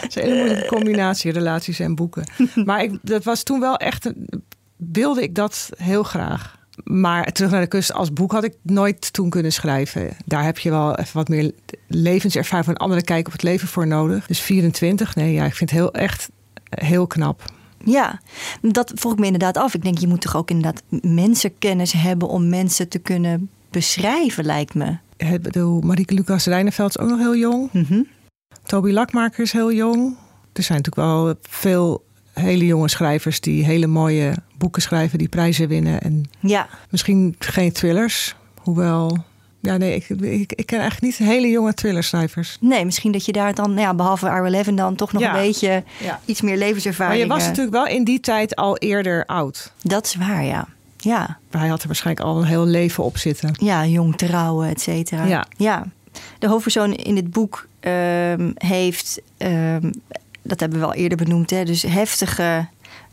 Het 0.00 0.06
is 0.08 0.14
een 0.14 0.22
hele 0.22 0.34
moeilijke 0.36 0.66
combinatie, 0.66 1.32
relaties 1.32 1.78
en 1.78 1.94
boeken. 1.94 2.24
Maar 2.64 2.82
ik, 2.82 2.98
dat 3.02 3.24
was 3.24 3.42
toen 3.42 3.60
wel 3.60 3.76
echt, 3.76 4.04
een- 4.04 4.28
wilde 4.76 5.22
ik 5.22 5.34
dat 5.34 5.70
heel 5.76 6.02
graag. 6.02 6.56
Maar 6.84 7.32
terug 7.32 7.50
naar 7.50 7.60
de 7.60 7.66
kust 7.66 7.92
als 7.92 8.12
boek 8.12 8.32
had 8.32 8.44
ik 8.44 8.54
nooit 8.62 9.12
toen 9.12 9.30
kunnen 9.30 9.52
schrijven. 9.52 10.10
Daar 10.24 10.44
heb 10.44 10.58
je 10.58 10.70
wel 10.70 10.96
even 10.96 11.16
wat 11.16 11.28
meer 11.28 11.52
levenservaring 11.86 12.64
van 12.64 12.74
een 12.74 12.80
andere 12.80 13.02
kijk 13.02 13.26
op 13.26 13.32
het 13.32 13.42
leven 13.42 13.68
voor 13.68 13.86
nodig. 13.86 14.26
Dus 14.26 14.40
24, 14.40 15.14
nee, 15.14 15.32
ja, 15.32 15.44
ik 15.44 15.54
vind 15.54 15.70
het 15.70 15.78
heel 15.78 15.92
echt 15.92 16.28
heel 16.70 17.06
knap. 17.06 17.42
Ja, 17.84 18.20
dat 18.60 18.92
vroeg 18.94 19.12
ik 19.12 19.18
me 19.18 19.24
inderdaad 19.24 19.56
af. 19.56 19.74
Ik 19.74 19.82
denk, 19.82 19.98
je 19.98 20.08
moet 20.08 20.20
toch 20.20 20.36
ook 20.36 20.50
inderdaad 20.50 20.82
mensenkennis 21.02 21.92
hebben 21.92 22.28
om 22.28 22.48
mensen 22.48 22.88
te 22.88 22.98
kunnen 22.98 23.50
beschrijven, 23.70 24.44
lijkt 24.44 24.74
me. 24.74 24.96
Ik 25.16 25.42
bedoel, 25.42 25.80
Marieke 25.80 26.14
Lucas 26.14 26.46
Rijneveld 26.46 26.90
is 26.90 26.98
ook 26.98 27.08
nog 27.08 27.18
heel 27.18 27.36
jong. 27.36 27.68
Mhm. 27.72 28.02
Toby 28.64 28.90
Lakmaker 28.90 29.42
is 29.42 29.52
heel 29.52 29.72
jong. 29.72 30.16
Er 30.52 30.62
zijn 30.62 30.78
natuurlijk 30.78 31.08
wel 31.08 31.34
veel 31.42 32.04
hele 32.32 32.66
jonge 32.66 32.88
schrijvers 32.88 33.40
die 33.40 33.64
hele 33.64 33.86
mooie 33.86 34.34
boeken 34.58 34.82
schrijven, 34.82 35.18
die 35.18 35.28
prijzen 35.28 35.68
winnen. 35.68 36.00
En 36.00 36.24
Ja, 36.40 36.68
misschien 36.90 37.34
geen 37.38 37.72
thrillers, 37.72 38.34
hoewel. 38.62 39.24
Ja, 39.60 39.76
nee, 39.76 39.94
ik, 39.94 40.08
ik, 40.08 40.52
ik 40.52 40.66
ken 40.66 40.78
eigenlijk 40.80 41.18
niet 41.18 41.28
hele 41.28 41.48
jonge 41.48 41.74
thrillerschrijvers. 41.74 42.56
nee, 42.60 42.84
misschien 42.84 43.12
dat 43.12 43.24
je 43.24 43.32
daar 43.32 43.54
dan, 43.54 43.68
nou 43.70 43.80
ja, 43.86 43.94
behalve 43.94 44.26
Hour 44.26 44.54
11 44.54 44.66
dan 44.66 44.94
toch 44.94 45.12
nog 45.12 45.22
Ja. 45.22 45.34
een 45.36 45.42
beetje 45.46 45.82
Ja. 46.00 46.20
iets 46.24 46.40
meer 46.40 46.58
Maar 46.58 46.66
levenservaring. 46.66 47.22
je 47.22 47.28
was 47.28 47.42
eh, 47.42 47.48
natuurlijk 47.48 47.76
wel 47.76 47.86
in 47.86 48.04
die 48.04 48.20
tijd 48.20 48.56
al 48.56 48.76
eerder 48.76 49.26
oud. 49.26 49.72
Dat 49.82 50.04
is 50.06 50.14
waar, 50.14 50.44
ja. 50.44 50.68
Ja, 50.96 51.38
Hij 51.50 51.68
had 51.68 51.80
er 51.80 51.86
waarschijnlijk 51.86 52.26
al 52.26 52.38
een 52.38 52.44
heel 52.46 52.66
leven 52.66 53.04
op 53.04 53.18
zitten. 53.18 53.50
ja 53.60 53.86
jong 53.86 54.16
trouwen, 54.16 54.68
et 54.68 54.80
cetera. 54.80 55.24
Ja. 55.24 55.46
ja. 55.56 55.84
De 56.38 56.48
hoofdpersoon 56.48 56.94
in 56.94 57.14
dit 57.14 57.30
boek 57.30 57.66
ehm, 57.80 58.50
heeft, 58.54 59.20
ehm, 59.36 59.90
dat 60.42 60.60
hebben 60.60 60.78
we 60.80 60.84
al 60.86 60.94
eerder 60.94 61.18
benoemd, 61.18 61.50
hè, 61.50 61.64
dus 61.64 61.82
heftige, 61.82 62.66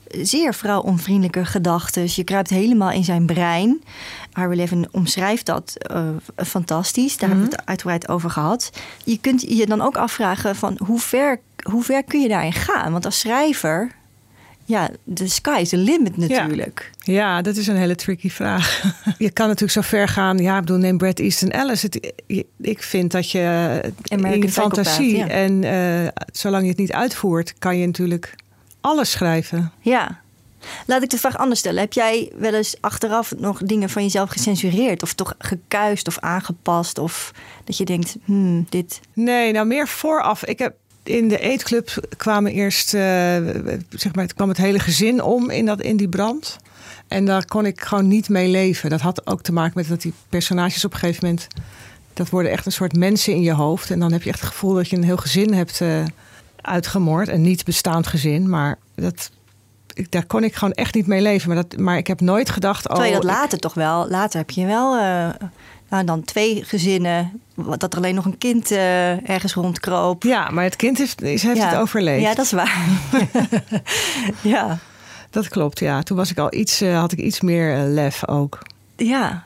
zeer 0.08 0.54
vrouwonvriendelijke 0.54 1.46
gedachten. 1.46 2.04
Je 2.08 2.24
kruipt 2.24 2.50
helemaal 2.50 2.92
in 2.92 3.04
zijn 3.04 3.26
brein. 3.26 3.84
Harry 4.32 4.58
Levin 4.58 4.88
omschrijft 4.92 5.46
dat 5.46 5.74
eh, 5.78 6.08
fantastisch. 6.36 7.18
Daar 7.18 7.30
hebben 7.30 7.50
we 7.50 7.56
het 7.56 7.66
uitgebreid 7.66 8.10
over 8.10 8.30
gehad. 8.30 8.70
Je 9.04 9.18
kunt 9.20 9.42
je 9.42 9.66
dan 9.66 9.82
ook 9.82 9.98
afvragen 9.98 10.56
van 10.56 10.80
hoe 10.86 11.00
ver, 11.00 11.40
hoe 11.70 11.84
ver 11.84 12.04
kun 12.04 12.22
je 12.22 12.28
daarin 12.28 12.54
gaan? 12.54 12.92
Want 12.92 13.06
als 13.06 13.20
schrijver, 13.20 13.92
ja, 14.66 14.90
de 15.04 15.28
sky 15.28 15.58
is 15.62 15.70
the 15.70 15.78
limit 15.78 16.18
natuurlijk. 16.18 16.92
Ja, 17.00 17.42
dat 17.42 17.56
is 17.56 17.68
een 17.68 17.76
hele 17.76 17.96
tricky 17.96 18.30
vraag. 18.30 18.84
Je 19.18 19.32
kan 19.32 19.46
natuurlijk 19.46 19.74
zo 19.74 19.82
ver 19.82 20.08
gaan. 20.08 20.38
Ja, 20.38 20.56
ik 20.56 20.62
bedoel, 20.62 20.78
neem 20.78 20.98
Brad 20.98 21.20
Easton 21.20 21.50
Ellis. 21.50 21.82
Het, 21.82 22.14
ik 22.62 22.84
vind 22.84 23.12
dat 23.12 23.32
je 23.32 23.80
in 24.04 24.18
American 24.18 24.42
je 24.42 24.52
fantasie 24.52 25.18
ja. 25.18 25.28
en 25.28 25.64
eh, 25.64 26.12
zolang 26.32 26.64
je 26.64 26.70
het 26.70 26.78
niet 26.78 26.92
uitvoert, 26.92 27.54
kan 27.60 27.78
je 27.78 27.86
natuurlijk 27.86 28.36
alles 28.86 29.12
schrijven. 29.12 29.72
Ja. 29.80 30.20
Laat 30.86 31.04
ik 31.04 31.10
de 31.10 31.18
vraag 31.18 31.38
anders 31.38 31.60
stellen. 31.60 31.80
Heb 31.80 31.94
jij 31.94 32.32
wel 32.38 32.54
eens 32.54 32.76
achteraf 32.80 33.34
nog 33.38 33.60
dingen 33.64 33.90
van 33.90 34.04
jezelf 34.04 34.30
gecensureerd? 34.30 35.04
Of 35.04 35.14
toch 35.14 35.34
gekuist 35.38 36.08
of 36.08 36.20
aangepast? 36.20 36.98
Of 36.98 37.32
dat 37.64 37.78
je 37.78 37.86
denkt, 37.86 38.16
hmm, 38.26 38.66
dit... 38.70 39.00
Nee, 39.14 39.52
nou 39.52 39.68
meer 39.68 39.88
vooraf. 39.88 40.46
Ik 40.46 40.60
heb 40.60 40.74
in 41.04 41.28
de 41.28 41.40
eetclub 41.40 42.08
kwamen 42.18 42.52
eerst, 42.52 42.94
eh, 42.94 43.02
zeg 43.90 44.16
maar, 44.16 44.24
het 44.24 44.34
kwam 44.34 44.50
het 44.50 44.58
hele 44.58 44.80
gezin 44.80 45.24
om 45.24 45.50
in, 45.50 45.66
dat, 45.66 45.82
in 45.82 45.98
die 45.98 46.10
brand. 46.10 46.58
En 47.08 47.26
daar 47.26 47.46
kon 47.46 47.66
ik 47.66 47.82
gewoon 47.82 48.08
niet 48.08 48.30
mee 48.30 48.48
leven. 48.48 48.90
Dat 48.90 49.02
had 49.02 49.28
ook 49.28 49.42
te 49.42 49.54
maken 49.54 49.74
met 49.76 49.88
dat 49.88 50.02
die 50.02 50.14
personages 50.30 50.86
op 50.86 50.94
een 50.94 51.00
gegeven 51.00 51.26
moment. 51.26 51.48
Dat 52.14 52.30
worden 52.30 52.52
echt 52.52 52.66
een 52.66 52.72
soort 52.72 52.96
mensen 52.96 53.34
in 53.34 53.42
je 53.42 53.54
hoofd. 53.54 53.92
En 53.92 54.00
dan 54.00 54.12
heb 54.12 54.24
je 54.24 54.30
echt 54.30 54.40
het 54.40 54.50
gevoel 54.50 54.74
dat 54.74 54.90
je 54.90 54.96
een 54.96 55.04
heel 55.04 55.18
gezin 55.18 55.54
hebt 55.54 55.80
uh, 55.80 56.04
uitgemoord. 56.66 57.28
Een 57.28 57.42
niet 57.42 57.66
bestaand 57.66 58.08
gezin. 58.08 58.50
Maar 58.50 58.78
dat, 58.96 59.32
ik, 59.94 60.12
daar 60.12 60.26
kon 60.26 60.44
ik 60.44 60.56
gewoon 60.56 60.74
echt 60.74 60.96
niet 60.96 61.08
mee 61.08 61.22
leven. 61.22 61.48
Maar, 61.48 61.64
dat, 61.68 61.80
maar 61.80 61.98
ik 61.98 62.08
heb 62.08 62.22
nooit 62.22 62.50
gedacht. 62.50 62.84
Je 62.84 62.90
oh, 62.90 63.12
dat 63.12 63.24
later 63.24 63.60
toch 63.60 63.74
wel. 63.74 64.10
Later 64.10 64.40
heb 64.40 64.50
je 64.50 64.66
wel. 64.66 64.96
Uh, 64.96 65.30
nou, 65.90 66.06
dan 66.06 66.24
twee 66.24 66.64
gezinnen. 66.64 67.42
Dat 67.78 67.94
er 67.94 68.00
alleen 68.00 68.16
nog 68.16 68.26
een 68.26 68.38
kind 68.38 68.72
uh, 68.72 69.30
ergens 69.30 69.54
rondkroop. 69.54 70.24
Ja, 70.24 70.50
maar 70.50 70.64
het 70.64 70.76
kind 70.76 70.98
heeft, 70.98 71.20
heeft 71.20 71.42
ja. 71.42 71.54
het 71.54 71.76
overleefd. 71.76 72.22
Ja, 72.22 72.34
dat 72.34 72.46
is 72.46 72.52
waar. 72.52 72.88
ja. 74.54 74.78
Dat 75.30 75.48
klopt, 75.48 75.80
ja. 75.80 76.02
Toen 76.02 76.18
was 76.18 76.32
ik 76.32 76.38
al 76.38 76.54
iets, 76.54 76.82
uh, 76.82 77.00
had 77.00 77.12
ik 77.12 77.20
iets 77.20 77.42
meer 77.42 77.78
lef 77.78 78.28
ook. 78.28 78.60
Ja, 78.96 79.44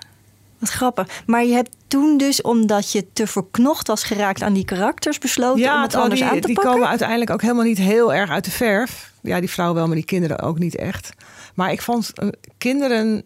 wat 0.59 0.69
grappig. 0.69 1.23
Maar 1.25 1.45
je 1.45 1.53
hebt 1.53 1.75
toen 1.87 2.17
dus, 2.17 2.41
omdat 2.41 2.91
je 2.91 3.05
te 3.13 3.27
verknocht 3.27 3.87
was 3.87 4.03
geraakt 4.03 4.41
aan 4.41 4.53
die 4.53 4.65
karakters, 4.65 5.17
besloten 5.17 5.61
ja, 5.61 5.75
om 5.75 5.81
het 5.81 5.95
anders 5.95 6.19
die, 6.19 6.29
aan 6.29 6.39
te 6.39 6.45
die 6.47 6.55
pakken? 6.55 6.73
komen 6.73 6.87
uiteindelijk 6.87 7.31
ook 7.31 7.41
helemaal 7.41 7.63
niet 7.63 7.77
heel 7.77 8.13
erg 8.13 8.29
uit 8.29 8.45
de 8.45 8.51
verf. 8.51 9.11
Ja, 9.21 9.39
die 9.39 9.49
vrouw 9.49 9.73
wel, 9.73 9.85
maar 9.85 9.95
die 9.95 10.05
kinderen 10.05 10.39
ook 10.39 10.59
niet 10.59 10.75
echt. 10.75 11.09
Maar 11.55 11.71
ik 11.71 11.81
vond 11.81 12.11
uh, 12.23 12.29
kinderen 12.57 13.23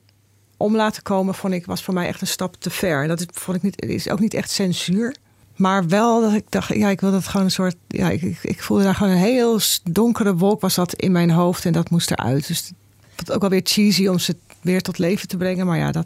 om 0.57 0.75
laten 0.75 1.03
komen, 1.03 1.35
vond 1.35 1.53
ik, 1.53 1.65
was 1.65 1.83
voor 1.83 1.93
mij 1.93 2.07
echt 2.07 2.21
een 2.21 2.27
stap 2.27 2.55
te 2.59 2.69
ver. 2.69 3.01
En 3.01 3.07
dat 3.07 3.19
is, 3.19 3.25
vond 3.31 3.57
ik 3.57 3.63
niet, 3.63 3.81
is 3.81 4.09
ook 4.09 4.19
niet 4.19 4.33
echt 4.33 4.51
censuur. 4.51 5.15
Maar 5.55 5.87
wel 5.87 6.21
dat 6.21 6.33
ik 6.33 6.45
dacht, 6.49 6.73
ja, 6.73 6.89
ik 6.89 7.01
wil 7.01 7.11
dat 7.11 7.27
gewoon 7.27 7.45
een 7.45 7.51
soort. 7.51 7.75
Ja, 7.87 8.09
ik, 8.09 8.21
ik, 8.21 8.39
ik 8.41 8.63
voelde 8.63 8.83
daar 8.83 8.95
gewoon 8.95 9.11
een 9.11 9.19
heel 9.19 9.59
donkere 9.83 10.35
wolk 10.35 10.61
was 10.61 10.75
dat 10.75 10.93
in 10.93 11.11
mijn 11.11 11.29
hoofd 11.29 11.65
en 11.65 11.73
dat 11.73 11.89
moest 11.89 12.11
eruit. 12.11 12.47
Dus 12.47 12.71
het 13.15 13.31
ook 13.31 13.41
wel 13.41 13.49
weer 13.49 13.61
cheesy 13.63 14.07
om 14.07 14.19
ze 14.19 14.35
weer 14.61 14.81
tot 14.81 14.97
leven 14.97 15.27
te 15.27 15.37
brengen. 15.37 15.65
Maar 15.65 15.77
ja, 15.77 15.91
dat, 15.91 16.05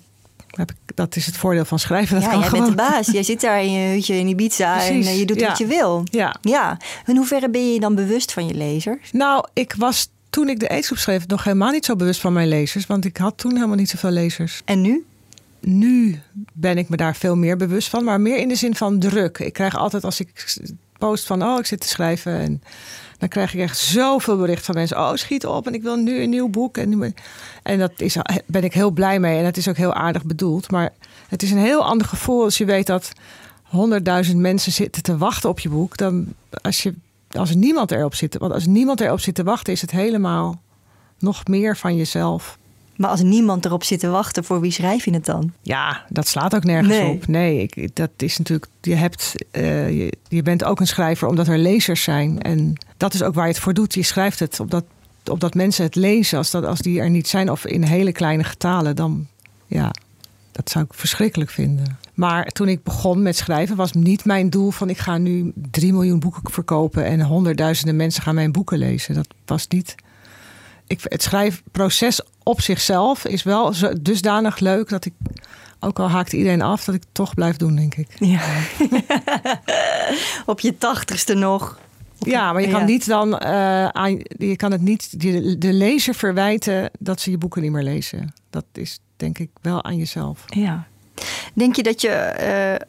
dat 0.96 1.16
is 1.16 1.26
het 1.26 1.38
voordeel 1.38 1.66
van 1.66 1.80
schrijven. 1.80 2.16
Dat 2.16 2.24
ja, 2.24 2.30
kan 2.30 2.40
jij 2.40 2.48
gewoon. 2.48 2.66
bent 2.66 2.78
de 2.78 2.84
baas. 2.84 3.08
Jij 3.08 3.24
zit 3.24 3.42
daar 3.42 3.64
in 3.64 3.72
je 3.72 3.94
hutje 3.94 4.16
in 4.16 4.28
Ibiza 4.28 4.74
Precies, 4.74 5.06
en 5.06 5.14
uh, 5.14 5.20
je 5.20 5.26
doet 5.26 5.40
ja. 5.40 5.48
wat 5.48 5.58
je 5.58 5.66
wil. 5.66 6.04
Ja. 6.04 6.36
ja. 6.42 6.78
In 7.06 7.16
hoeverre 7.16 7.50
ben 7.50 7.68
je 7.68 7.74
je 7.74 7.80
dan 7.80 7.96
bewust 7.96 8.34
van 8.34 8.48
je 8.48 8.54
lezers? 8.54 9.12
Nou, 9.12 9.48
ik 9.54 9.74
was 9.78 10.10
toen 10.30 10.50
ik 10.50 10.60
de 10.60 10.68
eetgroep 10.68 10.98
schreef 10.98 11.28
nog 11.28 11.44
helemaal 11.44 11.72
niet 11.72 11.86
zo 11.86 11.96
bewust 11.96 12.22
van 12.22 12.34
mijn 12.34 12.48
lezers. 12.48 12.86
Want 12.86 13.06
ik 13.06 13.18
had 13.18 13.38
toen 13.38 13.56
helemaal 13.56 13.76
niet 13.76 13.90
zoveel 13.90 14.12
lezers. 14.12 14.62
En 14.66 14.82
nu? 14.82 15.06
Nu 15.60 16.20
ben 16.54 16.78
ik 16.78 16.90
me 16.90 16.98
daar 16.98 17.16
veel 17.16 17.36
meer 17.36 17.58
bewust 17.58 17.90
van. 17.90 18.04
Maar 18.04 18.22
meer 18.22 18.38
in 18.38 18.48
de 18.48 18.56
zin 18.56 18.76
van 18.76 19.00
druk. 19.00 19.38
Ik 19.38 19.54
krijg 19.54 19.78
altijd 19.78 20.04
als 20.04 20.20
ik 20.20 20.60
post 20.98 21.26
van... 21.26 21.44
oh, 21.44 21.60
ik 21.60 21.66
zit 21.66 21.80
te 21.80 21.88
schrijven 21.88 22.40
en... 22.40 22.62
Dan 23.18 23.30
krijg 23.30 23.54
ik 23.54 23.60
echt 23.60 23.78
zoveel 23.78 24.38
bericht 24.38 24.66
van 24.66 24.76
mensen. 24.76 24.98
Oh, 24.98 25.14
schiet 25.14 25.46
op 25.46 25.68
en 25.68 25.74
ik 25.74 25.82
wil 25.82 25.96
nu 25.96 26.22
een 26.22 26.30
nieuw 26.30 26.50
boek. 26.50 26.78
En, 26.78 27.14
en 27.64 27.80
dat 27.80 27.92
is, 27.98 28.18
ben 28.46 28.64
ik 28.64 28.74
heel 28.74 28.92
blij 28.92 29.20
mee. 29.20 29.40
En 29.40 29.46
het 29.46 29.58
is 29.58 29.68
ook 29.68 29.78
heel 29.78 29.94
aardig 29.94 30.24
bedoeld. 30.24 30.72
Maar 30.72 30.94
het 31.28 31.44
is 31.44 31.52
een 31.52 31.58
heel 31.58 31.86
ander 31.86 32.08
gevoel 32.08 32.44
als 32.44 32.58
je 32.58 32.66
weet 32.66 32.88
dat 32.88 33.12
honderdduizend 33.64 34.38
mensen 34.38 34.72
zitten 34.72 35.04
te 35.04 35.18
wachten 35.18 35.50
op 35.50 35.60
je 35.60 35.70
boek. 35.70 35.98
Dan 35.98 36.34
als, 36.62 36.84
je, 36.84 36.94
als 37.32 37.56
niemand 37.56 37.92
erop 37.92 38.16
zit. 38.16 38.38
Want 38.38 38.54
als 38.54 38.66
niemand 38.66 39.02
erop 39.02 39.20
zit 39.20 39.36
te 39.36 39.44
wachten, 39.44 39.74
is 39.74 39.82
het 39.82 39.92
helemaal 39.92 40.62
nog 41.20 41.48
meer 41.48 41.78
van 41.78 41.96
jezelf. 41.96 42.58
Maar 42.98 43.10
als 43.10 43.22
niemand 43.22 43.66
erop 43.66 43.84
zit 43.84 44.00
te 44.00 44.08
wachten, 44.08 44.44
voor 44.44 44.62
wie 44.62 44.72
schrijf 44.72 45.06
je 45.06 45.14
het 45.14 45.26
dan? 45.26 45.52
Ja, 45.62 46.06
dat 46.10 46.28
slaat 46.28 46.56
ook 46.56 46.64
nergens 46.64 46.98
Nee. 46.98 47.12
op. 47.12 47.28
Nee, 47.28 47.62
ik, 47.62 47.96
dat 47.96 48.10
is 48.18 48.38
natuurlijk. 48.38 48.68
Je, 48.82 48.96
hebt, 48.96 49.34
uh, 49.52 49.90
je, 49.98 50.14
je, 50.28 50.42
bent 50.44 50.64
ook 50.64 50.80
een 50.80 50.88
schrijver 50.88 51.28
omdat 51.28 51.48
er 51.48 51.58
lezers 51.58 52.04
zijn. 52.04 52.42
En 52.42 52.76
dat 52.98 53.14
is 53.14 53.24
ook 53.24 53.34
waar 53.34 53.48
je 53.48 53.54
het 53.54 53.62
voor 53.62 53.74
doet. 53.74 53.94
Je 53.94 54.04
schrijft 54.04 54.40
het 54.40 54.60
opdat, 54.60 54.84
opdat 55.26 55.54
mensen 55.54 55.84
het 55.84 55.96
lezen. 55.96 56.38
Als, 56.38 56.52
dat, 56.52 56.66
als 56.66 56.80
die 56.80 57.00
er 57.00 57.10
niet 57.10 57.28
zijn 57.28 57.52
of 57.52 57.66
in 57.66 57.84
hele 57.84 58.12
kleine 58.12 58.44
getalen, 58.44 58.96
dan 58.96 59.28
ja, 59.68 59.92
dat 60.52 60.70
zou 60.70 60.86
ik 60.86 60.94
verschrikkelijk 60.94 61.50
vinden. 61.50 61.98
Maar 62.14 62.46
toen 62.46 62.68
ik 62.68 62.84
begon 62.84 63.22
met 63.22 63.36
schrijven, 63.36 63.76
was 63.76 63.92
niet 63.92 64.26
mijn 64.26 64.50
doel 64.50 64.72
van 64.72 64.90
ik 64.90 64.98
ga 64.98 65.18
nu 65.18 65.52
drie 65.72 65.94
miljoen 65.94 66.20
boeken 66.20 66.52
verkopen 66.52 67.06
en 67.06 67.22
honderdduizenden 67.22 67.96
mensen 67.96 68.24
gaan 68.24 68.36
mijn 68.36 68.52
boeken 68.52 68.78
lezen. 68.78 69.16
Dat 69.16 69.28
was 69.46 69.68
niet. 69.68 69.96
Ik, 70.88 71.00
het 71.04 71.24
schrijfproces 71.24 72.22
op 72.44 72.62
zichzelf 72.62 73.26
is 73.26 73.44
wel 73.44 73.74
dusdanig 74.02 74.60
leuk 74.60 74.90
dat 74.90 75.06
ik, 75.06 75.14
ook 75.80 76.00
al 76.00 76.10
haakt 76.10 76.34
iedereen 76.34 76.62
af, 76.62 76.84
dat 76.84 76.96
ik 76.96 77.02
het 77.02 77.14
toch 77.14 77.34
blijf 77.34 77.58
doen, 77.58 77.76
denk 77.76 77.96
ik. 77.96 78.08
Ja. 78.20 78.42
op 80.46 80.60
je 80.60 80.78
tachtigste 80.78 81.34
nog. 81.34 81.80
Ja, 82.20 82.54
maar 82.54 82.62
je 82.62 82.70
kan 82.70 82.80
Ja. 82.80 82.86
niet 82.86 83.08
dan 83.08 83.28
uh, 83.44 83.88
aan, 83.88 84.20
je 84.38 84.56
kan 84.56 84.72
het 84.72 84.82
niet 84.82 85.22
de, 85.22 85.58
de 85.58 85.74
lezer 85.74 86.16
verwijten 86.16 86.90
dat 87.00 87.22
ze 87.22 87.32
je 87.32 87.38
boeken 87.38 87.62
niet 87.62 87.72
meer 87.72 87.84
lezen. 87.84 88.34
Dat 88.50 88.66
is 88.74 89.00
denk 89.18 89.40
ik 89.40 89.50
wel 89.62 89.84
aan 89.84 89.98
jezelf. 89.98 90.44
Ja. 90.46 90.88
Denk 91.54 91.76
je 91.76 91.84
dat 91.84 92.02
je 92.02 92.80
uh, 92.80 92.88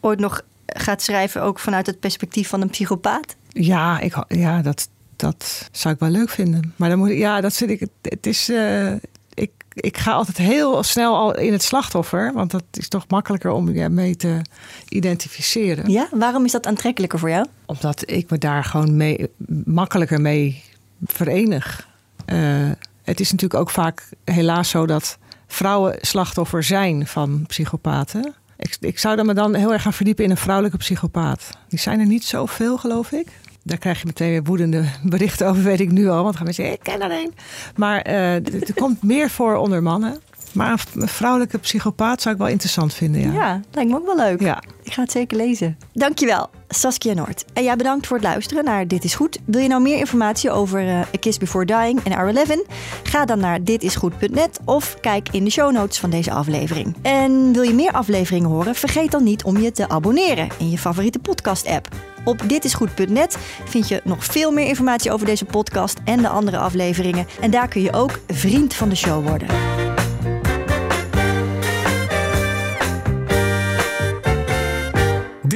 ooit 0.00 0.18
nog 0.18 0.42
gaat 0.66 1.02
schrijven 1.02 1.42
ook 1.42 1.58
vanuit 1.58 1.86
het 1.86 2.00
perspectief 2.00 2.48
van 2.48 2.60
een 2.60 2.70
psychopaat? 2.70 3.36
Ja, 3.48 4.00
ik, 4.00 4.24
ja 4.28 4.62
dat, 4.62 4.88
dat 5.22 5.68
zou 5.72 5.94
ik 5.94 6.00
wel 6.00 6.10
leuk 6.10 6.30
vinden. 6.30 6.72
Maar 6.76 6.88
dan 6.88 6.98
moet 6.98 7.08
ik, 7.08 7.18
ja, 7.18 7.40
dat 7.40 7.54
zit 7.54 7.70
ik. 7.70 7.86
Het 8.02 8.26
is. 8.26 8.50
Uh, 8.50 8.92
ik, 9.34 9.50
ik 9.74 9.98
ga 9.98 10.12
altijd 10.12 10.36
heel 10.36 10.82
snel 10.82 11.16
al 11.16 11.38
in 11.38 11.52
het 11.52 11.62
slachtoffer. 11.62 12.32
Want 12.32 12.50
dat 12.50 12.64
is 12.72 12.88
toch 12.88 13.04
makkelijker 13.08 13.50
om 13.50 13.72
je 13.72 13.88
mee 13.88 14.16
te 14.16 14.40
identificeren. 14.88 15.90
Ja, 15.90 16.08
waarom 16.10 16.44
is 16.44 16.52
dat 16.52 16.66
aantrekkelijker 16.66 17.18
voor 17.18 17.30
jou? 17.30 17.46
Omdat 17.66 18.10
ik 18.10 18.30
me 18.30 18.38
daar 18.38 18.64
gewoon 18.64 18.96
mee, 18.96 19.30
makkelijker 19.64 20.20
mee 20.20 20.62
verenig. 21.04 21.88
Uh, 22.26 22.70
het 23.02 23.20
is 23.20 23.30
natuurlijk 23.30 23.60
ook 23.60 23.70
vaak 23.70 24.08
helaas 24.24 24.68
zo 24.68 24.86
dat 24.86 25.18
vrouwen 25.46 25.96
slachtoffer 26.00 26.62
zijn 26.62 27.06
van 27.06 27.44
psychopaten. 27.46 28.34
Ik, 28.56 28.76
ik 28.80 28.98
zou 28.98 29.16
dan 29.16 29.26
me 29.26 29.34
dan 29.34 29.54
heel 29.54 29.72
erg 29.72 29.82
gaan 29.82 29.92
verdiepen 29.92 30.24
in 30.24 30.30
een 30.30 30.36
vrouwelijke 30.36 30.78
psychopaat. 30.78 31.50
Die 31.68 31.78
zijn 31.78 32.00
er 32.00 32.06
niet 32.06 32.24
zoveel, 32.24 32.78
geloof 32.78 33.12
ik. 33.12 33.26
Daar 33.62 33.78
krijg 33.78 33.98
je 34.00 34.06
meteen 34.06 34.30
weer 34.30 34.42
woedende 34.42 34.84
berichten 35.02 35.46
over, 35.46 35.62
weet 35.62 35.80
ik 35.80 35.90
nu 35.90 36.08
al. 36.08 36.22
Want 36.22 36.24
dan 36.24 36.34
gaan 36.34 36.44
mensen 36.44 36.64
zeggen, 36.64 36.80
ik 36.84 36.92
ken 36.92 37.10
er 37.10 37.20
een. 37.20 37.34
Maar 37.76 38.08
uh, 38.08 38.34
er 38.34 38.74
komt 38.74 39.02
meer 39.02 39.30
voor 39.30 39.54
onder 39.56 39.82
mannen. 39.82 40.20
Maar 40.52 40.84
een 40.94 41.08
vrouwelijke 41.08 41.58
psychopaat 41.58 42.22
zou 42.22 42.34
ik 42.34 42.40
wel 42.40 42.50
interessant 42.50 42.94
vinden, 42.94 43.20
ja. 43.20 43.32
Ja, 43.32 43.60
lijkt 43.70 43.90
me 43.90 43.96
ook 43.96 44.06
wel 44.06 44.16
leuk. 44.16 44.40
Ja. 44.40 44.62
Ik 44.82 44.92
ga 44.92 45.02
het 45.02 45.10
zeker 45.10 45.36
lezen. 45.36 45.78
Dankjewel, 45.92 46.50
Saskia 46.72 47.14
Noord. 47.14 47.44
En 47.52 47.62
ja, 47.62 47.76
bedankt 47.76 48.06
voor 48.06 48.16
het 48.16 48.26
luisteren 48.26 48.64
naar 48.64 48.88
Dit 48.88 49.04
is 49.04 49.14
Goed. 49.14 49.38
Wil 49.44 49.60
je 49.60 49.68
nou 49.68 49.82
meer 49.82 49.98
informatie 49.98 50.50
over 50.50 50.82
uh, 50.82 51.00
A 51.00 51.18
Kiss 51.20 51.38
Before 51.38 51.64
Dying 51.64 52.00
en 52.04 52.12
Hour 52.12 52.36
11? 52.36 52.56
Ga 53.02 53.24
dan 53.24 53.38
naar 53.38 53.64
ditisgoed.net 53.64 54.60
of 54.64 54.96
kijk 55.00 55.28
in 55.30 55.44
de 55.44 55.50
show 55.50 55.72
notes 55.72 55.98
van 55.98 56.10
deze 56.10 56.32
aflevering. 56.32 56.96
En 57.02 57.52
wil 57.52 57.62
je 57.62 57.74
meer 57.74 57.92
afleveringen 57.92 58.48
horen? 58.48 58.74
Vergeet 58.74 59.10
dan 59.10 59.24
niet 59.24 59.44
om 59.44 59.56
je 59.56 59.72
te 59.72 59.88
abonneren 59.88 60.48
in 60.58 60.70
je 60.70 60.78
favoriete 60.78 61.18
podcast-app. 61.18 61.88
Op 62.24 62.48
ditisgoed.net 62.48 63.38
vind 63.64 63.88
je 63.88 64.00
nog 64.04 64.24
veel 64.24 64.52
meer 64.52 64.66
informatie 64.66 65.12
over 65.12 65.26
deze 65.26 65.44
podcast 65.44 65.98
en 66.04 66.22
de 66.22 66.28
andere 66.28 66.58
afleveringen. 66.58 67.26
En 67.40 67.50
daar 67.50 67.68
kun 67.68 67.82
je 67.82 67.92
ook 67.92 68.20
vriend 68.28 68.74
van 68.74 68.88
de 68.88 68.94
show 68.94 69.28
worden. 69.28 69.48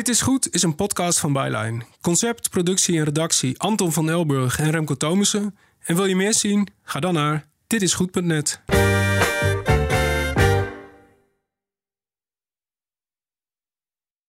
Dit 0.06 0.14
is 0.14 0.20
Goed 0.20 0.54
is 0.54 0.62
een 0.62 0.74
podcast 0.74 1.18
van 1.18 1.32
Byline. 1.32 1.82
Concept, 2.00 2.50
productie 2.50 2.98
en 2.98 3.04
redactie 3.04 3.58
Anton 3.58 3.92
van 3.92 4.10
Elburg 4.10 4.58
en 4.58 4.70
Remco 4.70 4.94
Thomussen. 4.94 5.56
En 5.84 5.96
wil 5.96 6.04
je 6.04 6.16
meer 6.16 6.34
zien? 6.34 6.68
Ga 6.82 7.00
dan 7.00 7.14
naar 7.14 7.46
ditisgoed.net. 7.66 8.60